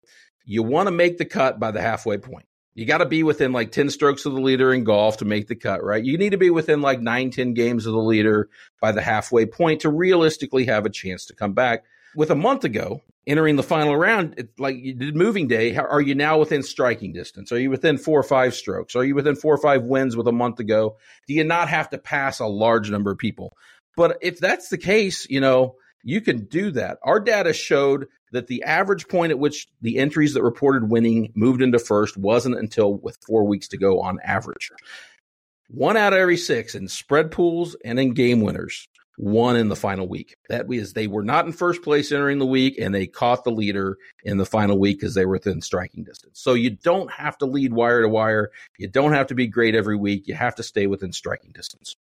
You 0.46 0.64
want 0.64 0.88
to 0.88 0.92
make 0.92 1.18
the 1.18 1.26
cut 1.26 1.60
by 1.60 1.72
the 1.72 1.82
halfway 1.82 2.18
point. 2.18 2.46
You 2.74 2.86
got 2.86 3.00
to 3.00 3.06
be 3.06 3.24
within 3.24 3.52
like 3.52 3.72
10 3.72 3.90
strokes 3.90 4.26
of 4.26 4.34
the 4.34 4.40
leader 4.40 4.74
in 4.74 4.86
golf 4.86 5.18
to 5.18 5.26
make 5.26 5.48
the 5.48 5.56
cut, 5.56 5.84
right? 5.84 6.04
You 6.04 6.18
need 6.18 6.32
to 6.32 6.38
be 6.38 6.50
within 6.50 6.82
like 6.82 7.02
nine, 7.02 7.30
10 7.30 7.54
games 7.54 7.86
of 7.86 7.94
the 7.94 8.00
leader 8.00 8.50
by 8.80 8.94
the 8.94 9.02
halfway 9.02 9.46
point 9.46 9.82
to 9.82 9.90
realistically 9.90 10.66
have 10.66 10.86
a 10.86 10.90
chance 10.90 11.26
to 11.26 11.36
come 11.36 11.54
back. 11.54 11.84
With 12.16 12.32
a 12.32 12.36
month 12.36 12.64
ago, 12.64 13.02
entering 13.28 13.56
the 13.56 13.64
final 13.64 13.96
round, 13.96 14.36
it's 14.38 14.58
like 14.58 14.78
you 14.78 14.94
did 14.94 15.16
moving 15.16 15.48
day. 15.48 15.72
How, 15.72 15.84
are 15.84 16.02
you 16.02 16.16
now 16.16 16.40
within 16.40 16.64
striking 16.64 17.14
distance? 17.14 17.52
Are 17.52 17.60
you 17.60 17.70
within 17.70 17.98
four 17.98 18.20
or 18.20 18.24
five 18.24 18.54
strokes? 18.54 18.96
Are 18.96 19.04
you 19.04 19.16
within 19.16 19.36
four 19.36 19.54
or 19.54 19.62
five 19.62 19.84
wins 19.84 20.16
with 20.16 20.28
a 20.28 20.34
month 20.34 20.60
ago? 20.60 20.98
Do 21.28 21.34
you 21.34 21.44
not 21.44 21.68
have 21.70 21.90
to 21.90 21.98
pass 21.98 22.40
a 22.40 22.48
large 22.48 22.90
number 22.90 23.12
of 23.12 23.18
people? 23.18 23.56
But 23.98 24.20
if 24.22 24.40
that's 24.40 24.70
the 24.70 24.78
case, 24.78 25.28
you 25.30 25.42
know, 25.42 25.76
you 26.04 26.22
can 26.22 26.46
do 26.46 26.72
that. 26.72 26.98
Our 27.04 27.20
data 27.20 27.54
showed 27.54 28.08
that 28.32 28.48
the 28.48 28.64
average 28.64 29.08
point 29.08 29.32
at 29.32 29.40
which 29.40 29.68
the 29.82 29.98
entries 29.98 30.34
that 30.34 30.44
reported 30.44 30.90
winning 30.90 31.32
moved 31.36 31.62
into 31.62 31.80
first 31.80 32.18
wasn't 32.18 32.58
until 32.58 32.96
with 32.96 33.18
four 33.26 33.46
weeks 33.46 33.68
to 33.70 33.78
go 33.78 34.02
on 34.02 34.20
average. 34.24 34.72
One 35.70 35.98
out 35.98 36.14
of 36.14 36.20
every 36.20 36.38
six 36.38 36.76
in 36.76 36.88
spread 36.88 37.32
pools 37.32 37.76
and 37.86 38.00
in 38.00 38.14
game 38.14 38.42
winners 38.42 38.88
won 39.18 39.56
in 39.56 39.70
the 39.70 39.76
final 39.76 40.08
week. 40.08 40.36
That 40.50 40.66
is, 40.72 40.94
they 40.94 41.08
were 41.08 41.24
not 41.24 41.46
in 41.46 41.52
first 41.52 41.84
place 41.84 42.12
entering 42.12 42.40
the 42.40 42.46
week 42.46 42.78
and 42.80 42.94
they 42.94 43.08
caught 43.08 43.44
the 43.44 43.52
leader 43.52 43.98
in 44.24 44.38
the 44.38 44.46
final 44.46 44.80
week 44.80 45.00
because 45.00 45.14
they 45.14 45.26
were 45.26 45.34
within 45.34 45.62
striking 45.62 46.04
distance. 46.04 46.40
So 46.42 46.54
you 46.54 46.72
don't 46.72 47.12
have 47.12 47.38
to 47.40 47.46
lead 47.46 47.74
wire 47.74 48.02
to 48.02 48.10
wire. 48.10 48.52
You 48.78 48.88
don't 48.88 49.14
have 49.14 49.28
to 49.28 49.36
be 49.36 49.48
great 49.48 49.76
every 49.76 49.96
week. 49.96 50.28
You 50.28 50.34
have 50.34 50.56
to 50.56 50.64
stay 50.64 50.88
within 50.88 51.14
striking 51.14 51.52
distance 51.52 51.96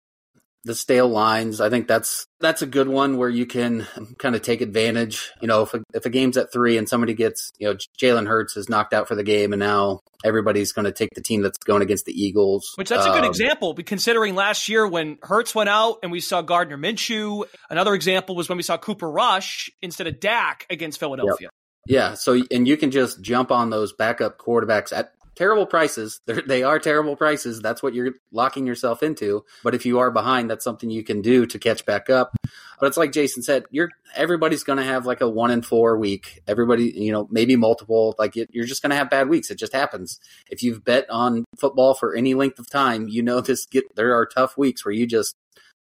the 0.65 0.75
stale 0.75 1.09
lines. 1.09 1.61
I 1.61 1.71
think 1.71 1.89
that's 1.89 2.27
that's 2.41 2.63
a 2.63 2.67
good 2.67 2.89
one 2.89 3.17
where 3.17 3.29
you 3.29 3.47
can 3.47 3.87
kind 4.19 4.35
of 4.35 4.43
take 4.43 4.61
advantage. 4.61 5.31
You 5.41 5.49
know, 5.49 5.63
if 5.63 5.75
a, 5.75 5.83
if 5.95 6.05
a 6.07 6.11
game's 6.11 6.37
at 6.37 6.53
three 6.53 6.77
and 6.77 6.89
somebody 6.89 7.15
gets, 7.15 7.51
you 7.59 7.69
know, 7.69 7.77
Jalen 8.01 8.27
Hurts 8.27 8.57
is 8.57 8.69
knocked 8.69 8.93
out 8.93 9.09
for 9.09 9.15
the 9.15 9.23
game, 9.23 9.53
and 9.53 9.61
now 9.61 10.01
everybody's 10.25 10.73
going 10.73 10.85
to 10.85 10.93
take 10.93 11.11
the 11.15 11.23
team 11.23 11.43
that's 11.43 11.59
going 11.59 11.83
against 11.83 12.05
the 12.05 12.13
Eagles. 12.13 12.73
Which 12.77 12.89
that's 12.89 13.07
um, 13.07 13.13
a 13.13 13.15
good 13.15 13.25
um, 13.25 13.31
example, 13.31 13.75
considering 13.75 14.35
last 14.35 14.69
year 14.69 14.87
when 14.87 15.19
Hurts 15.23 15.55
went 15.55 15.69
out 15.69 15.99
and 16.03 16.13
we 16.13 16.21
saw 16.21 16.43
Gardner 16.43 16.79
Minshew. 16.79 17.45
Another 17.71 17.95
example 17.95 18.37
was 18.37 18.49
when 18.49 18.57
we 18.57 18.63
saw 18.63 18.77
Cooper 18.77 19.11
Rush 19.11 19.71
instead 19.83 20.07
of 20.07 20.21
Dak 20.21 20.67
against 20.71 21.01
Philadelphia. 21.01 21.37
Yep. 21.41 21.51
Yeah. 21.87 22.15
So, 22.15 22.43
and 22.51 22.69
you 22.69 22.77
can 22.77 22.91
just 22.91 23.23
jump 23.23 23.51
on 23.51 23.71
those 23.71 23.95
backup 23.95 24.39
quarterbacks 24.39 24.93
at 24.93 25.13
terrible 25.39 25.67
prices. 25.67 26.21
They're, 26.27 26.43
they 26.43 26.63
are 26.63 26.79
terrible 26.79 27.17
prices. 27.17 27.61
That's 27.61 27.83
what 27.83 27.95
you're 27.95 28.13
locking 28.33 28.67
yourself 28.67 29.03
into. 29.03 29.45
But 29.63 29.75
if 29.75 29.87
you 29.87 30.01
are 30.01 30.11
behind, 30.11 30.51
that's 30.51 30.65
something 30.65 30.91
you 30.91 31.05
can 31.05 31.23
do 31.23 31.47
to 31.47 31.59
catch 31.59 31.87
back 31.87 32.11
up. 32.11 32.37
But 32.81 32.87
it's 32.87 32.97
like 32.97 33.13
Jason 33.13 33.43
said, 33.43 33.65
you're 33.71 33.91
everybody's 34.15 34.65
going 34.65 34.79
to 34.79 34.85
have 34.85 35.07
like 35.07 35.21
a 35.21 35.29
one 35.29 35.51
in 35.51 35.63
four 35.63 35.97
week. 35.97 36.43
Everybody, 36.47 36.93
you 36.95 37.13
know, 37.13 37.29
maybe 37.31 37.57
multiple. 37.57 38.15
Like 38.19 38.35
you're 38.37 38.67
just 38.67 38.83
going 38.83 38.91
to 38.91 38.97
have 38.97 39.11
bad 39.11 39.29
weeks. 39.29 39.51
It 39.51 39.59
just 39.59 39.73
happens. 39.73 40.19
If 40.51 40.63
you've 40.63 40.85
bet 40.85 41.09
on 41.09 41.45
football 41.59 41.95
for 41.95 42.15
any 42.15 42.35
length 42.35 42.59
of 42.59 42.69
time, 42.69 43.09
you 43.09 43.23
know 43.23 43.41
this. 43.41 43.67
Get 43.67 43.85
there 43.95 44.15
are 44.15 44.27
tough 44.27 44.59
weeks 44.59 44.85
where 44.85 44.93
you 44.93 45.07
just 45.07 45.35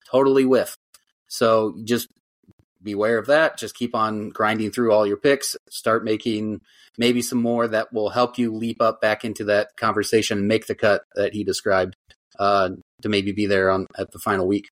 totally 0.09 0.45
whiff. 0.45 0.77
So 1.27 1.75
just 1.83 2.07
beware 2.87 3.19
of 3.19 3.27
that. 3.27 3.59
Just 3.59 3.75
keep 3.75 3.93
on 3.93 4.29
grinding 4.29 4.71
through 4.71 4.91
all 4.91 5.05
your 5.05 5.17
picks. 5.17 5.55
Start 5.69 6.03
making 6.03 6.61
maybe 6.97 7.21
some 7.21 7.41
more 7.41 7.67
that 7.67 7.93
will 7.93 8.09
help 8.09 8.39
you 8.39 8.51
leap 8.51 8.81
up 8.81 8.99
back 9.01 9.23
into 9.23 9.43
that 9.43 9.69
conversation 9.77 10.39
and 10.39 10.47
make 10.47 10.65
the 10.65 10.73
cut 10.73 11.03
that 11.15 11.33
he 11.33 11.43
described 11.43 11.95
uh, 12.39 12.69
to 13.03 13.09
maybe 13.09 13.31
be 13.31 13.45
there 13.45 13.69
on 13.69 13.85
at 13.97 14.11
the 14.11 14.19
final 14.19 14.47
week. 14.47 14.65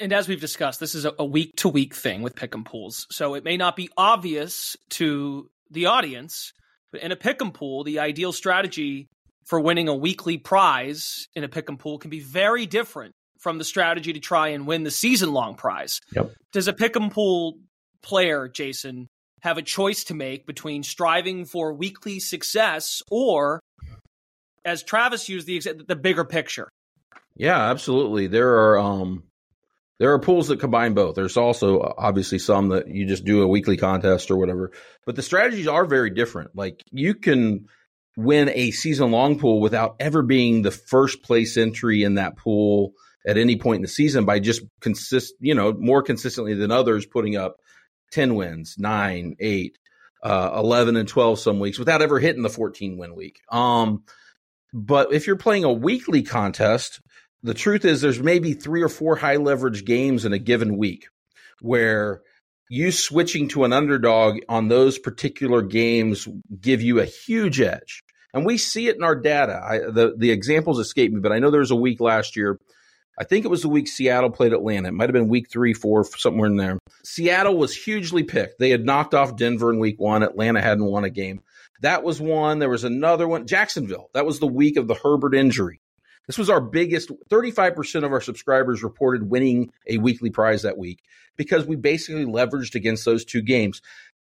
And 0.00 0.12
as 0.12 0.26
we've 0.26 0.40
discussed, 0.40 0.80
this 0.80 0.94
is 0.94 1.06
a 1.06 1.24
week 1.24 1.52
to 1.58 1.68
week 1.68 1.94
thing 1.94 2.22
with 2.22 2.34
pick 2.34 2.54
'em 2.54 2.64
pools. 2.64 3.06
So 3.10 3.34
it 3.34 3.44
may 3.44 3.56
not 3.56 3.76
be 3.76 3.90
obvious 3.96 4.76
to 4.90 5.50
the 5.70 5.86
audience, 5.86 6.52
but 6.90 7.02
in 7.02 7.12
a 7.12 7.16
pick 7.16 7.40
'em 7.40 7.52
pool, 7.52 7.84
the 7.84 7.98
ideal 7.98 8.32
strategy 8.32 9.06
for 9.44 9.60
winning 9.60 9.88
a 9.88 9.94
weekly 9.94 10.38
prize 10.38 11.28
in 11.34 11.44
a 11.44 11.48
pick 11.48 11.68
'em 11.68 11.76
pool 11.76 11.98
can 11.98 12.10
be 12.10 12.20
very 12.20 12.64
different 12.66 13.14
from 13.38 13.58
the 13.58 13.64
strategy 13.64 14.12
to 14.12 14.20
try 14.20 14.48
and 14.48 14.66
win 14.66 14.84
the 14.84 14.90
season 14.90 15.32
long 15.32 15.54
prize. 15.54 16.00
Yep. 16.12 16.32
Does 16.52 16.68
a 16.68 16.72
pick 16.72 16.96
'em 16.96 17.10
pool 17.10 17.58
player, 18.02 18.48
Jason, 18.48 19.08
have 19.42 19.58
a 19.58 19.62
choice 19.62 20.04
to 20.04 20.14
make 20.14 20.46
between 20.46 20.82
striving 20.82 21.44
for 21.44 21.72
weekly 21.72 22.18
success 22.18 23.02
or, 23.10 23.60
as 24.64 24.82
Travis 24.82 25.28
used 25.28 25.46
the 25.46 25.60
the 25.86 25.96
bigger 25.96 26.24
picture. 26.24 26.68
Yeah, 27.36 27.70
absolutely. 27.70 28.26
There 28.26 28.50
are 28.50 28.78
um, 28.78 29.22
there 29.98 30.12
are 30.12 30.18
pools 30.18 30.48
that 30.48 30.60
combine 30.60 30.94
both. 30.94 31.14
There's 31.14 31.36
also 31.36 31.78
uh, 31.80 31.94
obviously 31.96 32.38
some 32.38 32.68
that 32.70 32.88
you 32.88 33.06
just 33.06 33.24
do 33.24 33.42
a 33.42 33.48
weekly 33.48 33.76
contest 33.76 34.30
or 34.30 34.36
whatever. 34.36 34.72
But 35.06 35.16
the 35.16 35.22
strategies 35.22 35.68
are 35.68 35.84
very 35.84 36.10
different. 36.10 36.56
Like 36.56 36.82
you 36.90 37.14
can 37.14 37.66
win 38.16 38.50
a 38.52 38.72
season 38.72 39.12
long 39.12 39.38
pool 39.38 39.60
without 39.60 39.96
ever 40.00 40.22
being 40.22 40.62
the 40.62 40.72
first 40.72 41.22
place 41.22 41.56
entry 41.56 42.02
in 42.02 42.14
that 42.14 42.36
pool 42.36 42.92
at 43.28 43.36
any 43.36 43.56
point 43.56 43.76
in 43.76 43.82
the 43.82 43.88
season 43.88 44.24
by 44.24 44.40
just 44.40 44.62
consist, 44.80 45.34
you 45.38 45.54
know, 45.54 45.74
more 45.74 46.02
consistently 46.02 46.54
than 46.54 46.70
others 46.70 47.04
putting 47.04 47.36
up 47.36 47.56
10 48.12 48.34
wins, 48.34 48.76
nine, 48.78 49.36
eight, 49.38 49.76
uh, 50.22 50.50
11 50.56 50.96
and 50.96 51.06
12 51.06 51.38
some 51.38 51.60
weeks 51.60 51.78
without 51.78 52.00
ever 52.00 52.18
hitting 52.18 52.42
the 52.42 52.48
14 52.48 52.96
win 52.96 53.14
week. 53.14 53.40
Um, 53.52 54.04
but 54.72 55.12
if 55.12 55.26
you're 55.26 55.36
playing 55.36 55.64
a 55.64 55.72
weekly 55.72 56.22
contest, 56.22 57.02
the 57.42 57.52
truth 57.52 57.84
is 57.84 58.00
there's 58.00 58.18
maybe 58.18 58.54
three 58.54 58.82
or 58.82 58.88
four 58.88 59.14
high 59.14 59.36
leverage 59.36 59.84
games 59.84 60.24
in 60.24 60.32
a 60.32 60.38
given 60.38 60.78
week 60.78 61.08
where 61.60 62.22
you 62.70 62.90
switching 62.90 63.48
to 63.48 63.64
an 63.64 63.74
underdog 63.74 64.38
on 64.48 64.68
those 64.68 64.98
particular 64.98 65.60
games 65.60 66.26
give 66.60 66.80
you 66.80 66.98
a 66.98 67.04
huge 67.04 67.60
edge. 67.60 68.02
And 68.32 68.46
we 68.46 68.56
see 68.56 68.88
it 68.88 68.96
in 68.96 69.02
our 69.02 69.14
data. 69.14 69.60
I, 69.62 69.78
the, 69.78 70.14
the 70.16 70.30
examples 70.30 70.78
escape 70.78 71.12
me, 71.12 71.20
but 71.20 71.32
I 71.32 71.38
know 71.38 71.50
there 71.50 71.60
was 71.60 71.70
a 71.70 71.76
week 71.76 72.00
last 72.00 72.34
year 72.36 72.58
I 73.18 73.24
think 73.24 73.44
it 73.44 73.48
was 73.48 73.62
the 73.62 73.68
week 73.68 73.88
Seattle 73.88 74.30
played 74.30 74.52
Atlanta. 74.52 74.88
It 74.88 74.94
might 74.94 75.08
have 75.08 75.12
been 75.12 75.28
week 75.28 75.50
three, 75.50 75.74
four, 75.74 76.04
somewhere 76.04 76.48
in 76.48 76.56
there. 76.56 76.78
Seattle 77.04 77.56
was 77.56 77.74
hugely 77.74 78.22
picked. 78.22 78.60
They 78.60 78.70
had 78.70 78.84
knocked 78.84 79.12
off 79.12 79.36
Denver 79.36 79.72
in 79.72 79.80
week 79.80 79.98
one. 79.98 80.22
Atlanta 80.22 80.60
hadn't 80.60 80.84
won 80.84 81.04
a 81.04 81.10
game. 81.10 81.42
That 81.80 82.04
was 82.04 82.20
one. 82.20 82.60
There 82.60 82.68
was 82.68 82.84
another 82.84 83.26
one. 83.26 83.46
Jacksonville. 83.46 84.10
That 84.14 84.26
was 84.26 84.38
the 84.38 84.46
week 84.46 84.76
of 84.76 84.86
the 84.86 84.94
Herbert 84.94 85.34
injury. 85.34 85.80
This 86.28 86.38
was 86.38 86.50
our 86.50 86.60
biggest. 86.60 87.10
35% 87.30 88.04
of 88.04 88.12
our 88.12 88.20
subscribers 88.20 88.82
reported 88.82 89.28
winning 89.28 89.72
a 89.86 89.98
weekly 89.98 90.30
prize 90.30 90.62
that 90.62 90.78
week 90.78 91.02
because 91.36 91.66
we 91.66 91.74
basically 91.74 92.26
leveraged 92.26 92.74
against 92.74 93.04
those 93.04 93.24
two 93.24 93.42
games. 93.42 93.82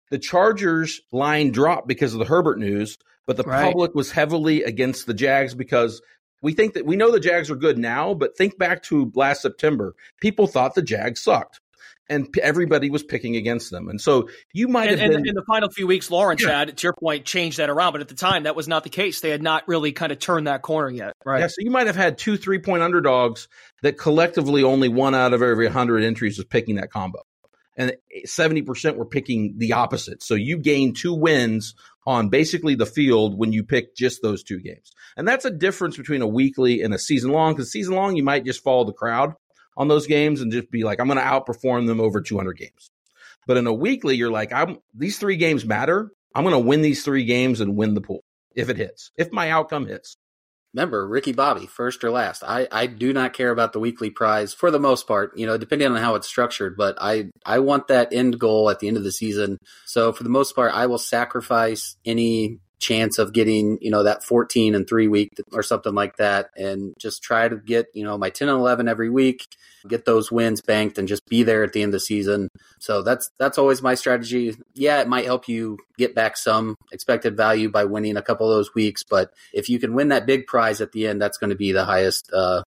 The 0.10 0.20
Chargers 0.20 1.02
line 1.12 1.52
dropped 1.52 1.88
because 1.88 2.14
of 2.14 2.20
the 2.20 2.26
Herbert 2.26 2.60
news, 2.60 2.98
but 3.28 3.38
the 3.38 3.44
right. 3.44 3.64
public 3.64 3.94
was 3.94 4.12
heavily 4.12 4.64
against 4.64 5.06
the 5.06 5.14
Jags 5.14 5.54
because 5.54 6.02
we 6.42 6.54
think 6.54 6.74
that 6.74 6.86
we 6.86 6.96
know 6.96 7.12
the 7.12 7.20
Jags 7.20 7.50
are 7.52 7.56
good 7.56 7.78
now, 7.78 8.14
but 8.14 8.38
think 8.38 8.58
back 8.58 8.84
to 8.84 9.12
last 9.16 9.42
September. 9.42 9.96
People 10.20 10.48
thought 10.48 10.76
the 10.76 10.82
Jags 10.82 11.22
sucked. 11.22 11.60
And 12.10 12.28
everybody 12.42 12.90
was 12.90 13.04
picking 13.04 13.38
against 13.38 13.72
them, 13.72 13.88
and 13.88 14.02
so 14.02 14.28
you 14.52 14.68
might 14.68 14.90
and, 14.90 15.00
have 15.00 15.12
and 15.12 15.24
been 15.24 15.30
in 15.30 15.36
the 15.36 15.46
final 15.48 15.70
few 15.70 15.88
weeks. 15.88 16.12
Lawrence 16.12 16.44
yeah. 16.44 16.60
had, 16.60 16.78
to 16.78 16.84
your 16.84 16.94
point, 16.94 17.24
changed 17.24 17.58
that 17.60 17.70
around, 17.70 17.94
but 17.94 18.02
at 18.02 18.10
the 18.10 18.16
time 18.16 18.44
that 18.44 18.54
was 18.54 18.68
not 18.68 18.84
the 18.84 18.90
case. 18.90 19.22
They 19.22 19.30
had 19.30 19.42
not 19.42 19.66
really 19.66 19.94
kind 19.94 20.12
of 20.12 20.20
turned 20.20 20.48
that 20.48 20.62
corner 20.62 20.90
yet, 20.90 21.14
right? 21.24 21.40
Yeah, 21.40 21.48
so 21.48 21.56
you 21.60 21.72
might 21.72 21.88
have 21.88 21.96
had 21.96 22.18
two 22.18 22.36
three 22.36 22.60
point 22.60 22.84
underdogs 22.84 23.48
that 23.82 23.98
collectively 23.98 24.62
only 24.62 24.90
one 24.90 25.16
out 25.16 25.32
of 25.32 25.42
every 25.42 25.68
hundred 25.70 26.04
entries 26.04 26.38
was 26.38 26.46
picking 26.46 26.76
that 26.76 26.92
combo, 26.92 27.20
and 27.78 27.96
seventy 28.26 28.62
percent 28.62 28.98
were 28.98 29.06
picking 29.06 29.54
the 29.58 29.72
opposite. 29.72 30.22
So 30.22 30.36
you 30.36 30.58
gain 30.58 30.94
two 30.94 31.14
wins 31.14 31.76
on 32.06 32.30
basically 32.30 32.76
the 32.76 32.86
field 32.86 33.38
when 33.38 33.54
you 33.54 33.64
pick 33.64 33.96
just 33.96 34.22
those 34.22 34.44
two 34.44 34.60
games. 34.60 34.92
And 35.16 35.28
that's 35.28 35.46
a 35.46 35.52
difference 35.52 35.98
between 35.98 36.22
a 36.22 36.28
weekly 36.28 36.82
and 36.82 36.94
a 36.94 37.00
season 37.00 37.32
long 37.32 37.54
because 37.54 37.72
season 37.72 37.96
long, 37.96 38.16
you 38.16 38.24
might 38.24 38.46
just 38.46 38.64
follow 38.64 38.86
the 38.86 38.94
crowd 38.94 39.34
on 39.78 39.88
those 39.88 40.08
games 40.08 40.42
and 40.42 40.52
just 40.52 40.72
be 40.72 40.84
like, 40.84 41.00
I'm 41.00 41.08
going 41.08 41.20
to 41.20 41.24
outperform 41.24 41.88
them 41.88 42.00
over 42.00 42.22
200 42.22 42.58
games. 42.58 42.92
But 43.48 43.58
in 43.58 43.68
a 43.68 43.74
weekly, 43.74 44.16
you're 44.16 44.32
like, 44.32 44.54
I'm 44.54 44.80
these 44.94 45.18
three 45.20 45.38
games 45.38 45.66
matter. 45.66 46.12
I'm 46.34 46.44
going 46.44 46.54
to 46.54 46.68
win 46.68 46.82
these 46.82 47.04
three 47.04 47.26
games 47.26 47.60
and 47.62 47.76
win 47.76 47.94
the 47.94 48.02
pool 48.02 48.24
if 48.56 48.70
it 48.70 48.78
hits, 48.78 49.12
if 49.18 49.32
my 49.32 49.50
outcome 49.50 49.88
hits 49.88 50.18
remember 50.74 51.08
Ricky 51.08 51.34
Bobby, 51.34 51.68
first 51.68 52.04
or 52.04 52.12
last. 52.12 52.44
I, 52.44 52.68
I 52.72 52.88
do 52.88 53.14
not 53.14 53.34
care 53.34 53.52
about 53.52 53.74
the 53.74 53.80
weekly 53.80 54.10
prize 54.10 54.54
for 54.54 54.72
the 54.72 54.80
most 54.80 55.08
part, 55.08 55.38
you 55.38 55.46
know, 55.46 55.58
depending 55.58 55.90
on 55.90 55.98
how 55.98 56.16
it's 56.16 56.28
structured, 56.28 56.78
but 56.78 56.98
I, 57.00 57.30
I 57.46 57.60
want 57.60 57.88
that 57.88 58.14
end 58.14 58.40
goal 58.40 58.70
at 58.70 58.80
the 58.80 58.88
end 58.88 58.98
of 58.98 59.04
the 59.04 59.12
season. 59.12 59.58
So 59.86 60.14
for 60.14 60.24
the 60.24 60.30
most 60.30 60.56
part, 60.56 60.74
I 60.74 60.86
will 60.86 60.98
sacrifice 60.98 61.98
any 62.06 62.60
chance 62.82 63.20
of 63.20 63.32
getting, 63.32 63.78
you 63.80 63.92
know, 63.92 64.04
that 64.04 64.24
14 64.24 64.76
and 64.76 64.88
three 64.88 65.08
week 65.08 65.30
or 65.54 65.64
something 65.64 65.94
like 65.94 66.18
that 66.18 66.50
and 66.58 66.94
just 67.00 67.22
try 67.22 67.48
to 67.48 67.56
get, 67.56 67.88
you 67.94 68.04
know, 68.04 68.18
my 68.18 68.30
10 68.30 68.50
and 68.50 68.58
11 68.58 68.88
every 68.90 69.10
week, 69.10 69.46
get 69.88 70.06
those 70.06 70.32
wins 70.32 70.62
banked 70.62 70.98
and 70.98 71.08
just 71.08 71.26
be 71.28 71.44
there 71.44 71.64
at 71.64 71.74
the 71.74 71.84
end 71.84 71.90
of 71.90 71.94
the 71.94 72.00
season. 72.00 72.50
So 72.80 73.04
that's, 73.04 73.30
that's 73.38 73.58
always 73.58 73.82
my 73.82 73.94
strategy. 73.94 74.56
Yeah, 74.74 75.00
it 75.00 75.08
might 75.08 75.26
help 75.26 75.48
you 75.48 75.78
get 75.98 76.16
back 76.16 76.36
some 76.36 76.76
expected 76.92 77.38
value 77.38 77.70
by 77.70 77.86
winning 77.86 78.18
a 78.18 78.24
couple 78.24 78.52
of 78.52 78.58
those 78.58 78.74
weeks. 78.74 79.04
But 79.04 79.32
if 79.54 79.70
you 79.70 79.80
can 79.80 79.94
win 79.94 80.10
that 80.10 80.26
big 80.26 80.48
prize 80.48 80.82
at 80.82 80.92
the 80.92 81.08
end, 81.08 81.22
that's 81.22 81.38
going 81.38 81.52
to 81.52 81.56
be 81.56 81.72
the 81.72 81.86
highest, 81.86 82.32
uh, 82.34 82.64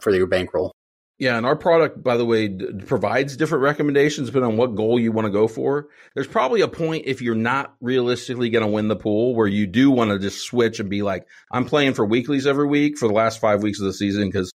for 0.00 0.14
your 0.14 0.26
bankroll. 0.26 0.72
Yeah, 1.18 1.38
and 1.38 1.46
our 1.46 1.56
product, 1.56 2.02
by 2.02 2.18
the 2.18 2.26
way, 2.26 2.48
d- 2.48 2.66
provides 2.86 3.36
different 3.38 3.64
recommendations 3.64 4.28
depending 4.28 4.50
on 4.52 4.56
what 4.58 4.74
goal 4.74 5.00
you 5.00 5.12
want 5.12 5.24
to 5.26 5.32
go 5.32 5.48
for. 5.48 5.88
There's 6.14 6.26
probably 6.26 6.60
a 6.60 6.68
point 6.68 7.04
if 7.06 7.22
you're 7.22 7.34
not 7.34 7.74
realistically 7.80 8.50
going 8.50 8.64
to 8.66 8.70
win 8.70 8.88
the 8.88 8.96
pool 8.96 9.34
where 9.34 9.46
you 9.46 9.66
do 9.66 9.90
want 9.90 10.10
to 10.10 10.18
just 10.18 10.44
switch 10.44 10.78
and 10.78 10.90
be 10.90 11.02
like, 11.02 11.26
I'm 11.50 11.64
playing 11.64 11.94
for 11.94 12.04
weeklies 12.04 12.46
every 12.46 12.66
week 12.66 12.98
for 12.98 13.08
the 13.08 13.14
last 13.14 13.40
five 13.40 13.62
weeks 13.62 13.80
of 13.80 13.86
the 13.86 13.94
season 13.94 14.28
because 14.28 14.52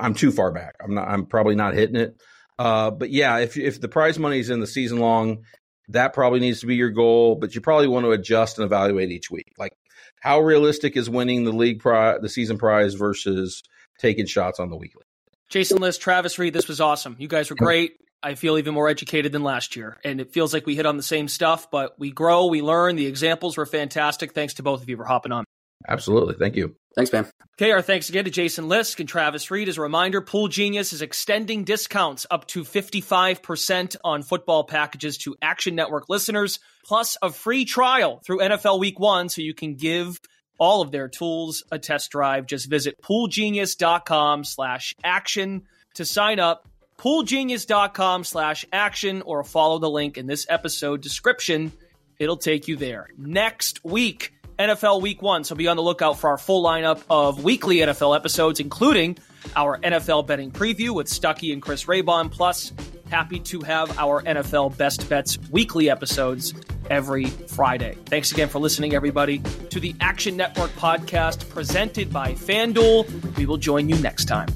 I'm 0.00 0.14
too 0.14 0.32
far 0.32 0.50
back. 0.52 0.74
I'm 0.82 0.94
not. 0.94 1.08
I'm 1.08 1.26
probably 1.26 1.54
not 1.54 1.74
hitting 1.74 1.96
it. 1.96 2.16
Uh, 2.58 2.90
but 2.90 3.10
yeah, 3.10 3.38
if 3.38 3.56
if 3.56 3.80
the 3.80 3.88
prize 3.88 4.18
money 4.18 4.40
is 4.40 4.50
in 4.50 4.60
the 4.60 4.66
season 4.66 4.98
long, 4.98 5.44
That 5.88 6.14
probably 6.14 6.40
needs 6.40 6.60
to 6.60 6.66
be 6.66 6.74
your 6.76 6.90
goal, 6.90 7.36
but 7.36 7.54
you 7.54 7.60
probably 7.60 7.88
want 7.88 8.04
to 8.06 8.10
adjust 8.12 8.58
and 8.58 8.64
evaluate 8.66 9.10
each 9.12 9.30
week. 9.30 9.52
Like 9.58 9.72
how 10.20 10.40
realistic 10.40 10.96
is 10.96 11.08
winning 11.08 11.44
the 11.44 11.52
league 11.52 11.80
prize, 11.80 12.18
the 12.22 12.28
season 12.28 12.58
prize 12.58 12.94
versus 12.94 13.62
taking 14.00 14.26
shots 14.26 14.58
on 14.58 14.70
the 14.70 14.76
weekly? 14.76 15.05
Jason 15.48 15.78
Lisk, 15.78 16.00
Travis 16.00 16.38
Reed, 16.38 16.52
this 16.52 16.68
was 16.68 16.80
awesome. 16.80 17.16
You 17.18 17.28
guys 17.28 17.50
were 17.50 17.56
great. 17.56 18.00
I 18.22 18.34
feel 18.34 18.58
even 18.58 18.74
more 18.74 18.88
educated 18.88 19.32
than 19.32 19.44
last 19.44 19.76
year. 19.76 19.98
And 20.02 20.20
it 20.20 20.32
feels 20.32 20.52
like 20.52 20.66
we 20.66 20.74
hit 20.74 20.86
on 20.86 20.96
the 20.96 21.02
same 21.02 21.28
stuff, 21.28 21.70
but 21.70 21.98
we 21.98 22.10
grow, 22.10 22.46
we 22.46 22.62
learn. 22.62 22.96
The 22.96 23.06
examples 23.06 23.56
were 23.56 23.66
fantastic. 23.66 24.32
Thanks 24.32 24.54
to 24.54 24.62
both 24.62 24.82
of 24.82 24.88
you 24.88 24.96
for 24.96 25.04
hopping 25.04 25.32
on. 25.32 25.44
Absolutely. 25.88 26.34
Thank 26.34 26.56
you. 26.56 26.74
Thanks, 26.96 27.12
man. 27.12 27.28
Okay, 27.58 27.70
our 27.70 27.82
thanks 27.82 28.08
again 28.08 28.24
to 28.24 28.30
Jason 28.30 28.68
Lisk 28.68 28.98
and 29.00 29.08
Travis 29.08 29.50
Reed. 29.50 29.68
As 29.68 29.78
a 29.78 29.82
reminder, 29.82 30.20
Pool 30.20 30.48
Genius 30.48 30.92
is 30.92 31.02
extending 31.02 31.64
discounts 31.64 32.26
up 32.30 32.46
to 32.48 32.64
55% 32.64 33.96
on 34.02 34.22
football 34.22 34.64
packages 34.64 35.18
to 35.18 35.36
Action 35.40 35.74
Network 35.74 36.08
listeners, 36.08 36.58
plus 36.84 37.16
a 37.22 37.30
free 37.30 37.66
trial 37.66 38.20
through 38.24 38.38
NFL 38.38 38.80
Week 38.80 38.98
1 38.98 39.28
so 39.28 39.42
you 39.42 39.54
can 39.54 39.74
give 39.74 40.18
all 40.58 40.82
of 40.82 40.90
their 40.90 41.08
tools 41.08 41.64
a 41.70 41.78
test 41.78 42.10
drive. 42.10 42.46
Just 42.46 42.68
visit 42.68 43.00
poolgenius.com 43.02 44.44
slash 44.44 44.94
action 45.04 45.62
to 45.94 46.04
sign 46.04 46.38
up. 46.38 46.68
Poolgenius.com 46.98 48.24
slash 48.24 48.64
action 48.72 49.22
or 49.22 49.44
follow 49.44 49.78
the 49.78 49.90
link 49.90 50.16
in 50.16 50.26
this 50.26 50.46
episode 50.48 51.02
description. 51.02 51.72
It'll 52.18 52.38
take 52.38 52.68
you 52.68 52.76
there. 52.76 53.08
Next 53.18 53.84
week, 53.84 54.32
NFL 54.58 55.02
Week 55.02 55.20
1. 55.20 55.44
So 55.44 55.54
be 55.54 55.68
on 55.68 55.76
the 55.76 55.82
lookout 55.82 56.18
for 56.18 56.30
our 56.30 56.38
full 56.38 56.64
lineup 56.64 57.02
of 57.10 57.44
weekly 57.44 57.76
NFL 57.76 58.16
episodes, 58.16 58.60
including 58.60 59.18
our 59.54 59.78
NFL 59.78 60.26
betting 60.26 60.50
preview 60.50 60.94
with 60.94 61.08
Stuckey 61.08 61.52
and 61.52 61.60
Chris 61.60 61.84
Raybon. 61.84 62.30
Plus, 62.30 62.72
happy 63.10 63.40
to 63.40 63.60
have 63.60 63.98
our 63.98 64.22
NFL 64.22 64.76
Best 64.76 65.08
Bets 65.08 65.38
weekly 65.50 65.90
episodes 65.90 66.54
every 66.90 67.26
Friday. 67.26 67.96
Thanks 68.06 68.32
again 68.32 68.48
for 68.48 68.58
listening, 68.58 68.94
everybody, 68.94 69.38
to 69.70 69.80
the 69.80 69.94
Action 70.00 70.36
Network 70.36 70.70
podcast 70.72 71.48
presented 71.48 72.12
by 72.12 72.32
FanDuel. 72.32 73.36
We 73.36 73.46
will 73.46 73.56
join 73.56 73.88
you 73.88 73.96
next 73.96 74.26
time. 74.26 74.48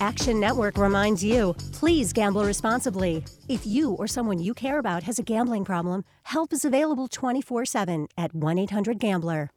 Action 0.00 0.38
Network 0.38 0.76
reminds 0.76 1.24
you 1.24 1.54
please 1.72 2.12
gamble 2.12 2.44
responsibly. 2.44 3.24
If 3.48 3.66
you 3.66 3.92
or 3.92 4.06
someone 4.06 4.38
you 4.38 4.54
care 4.54 4.78
about 4.78 5.02
has 5.02 5.18
a 5.18 5.22
gambling 5.22 5.64
problem, 5.64 6.04
help 6.22 6.52
is 6.52 6.64
available 6.64 7.08
24 7.08 7.64
7 7.64 8.08
at 8.16 8.34
1 8.34 8.58
800 8.58 8.98
Gambler. 8.98 9.50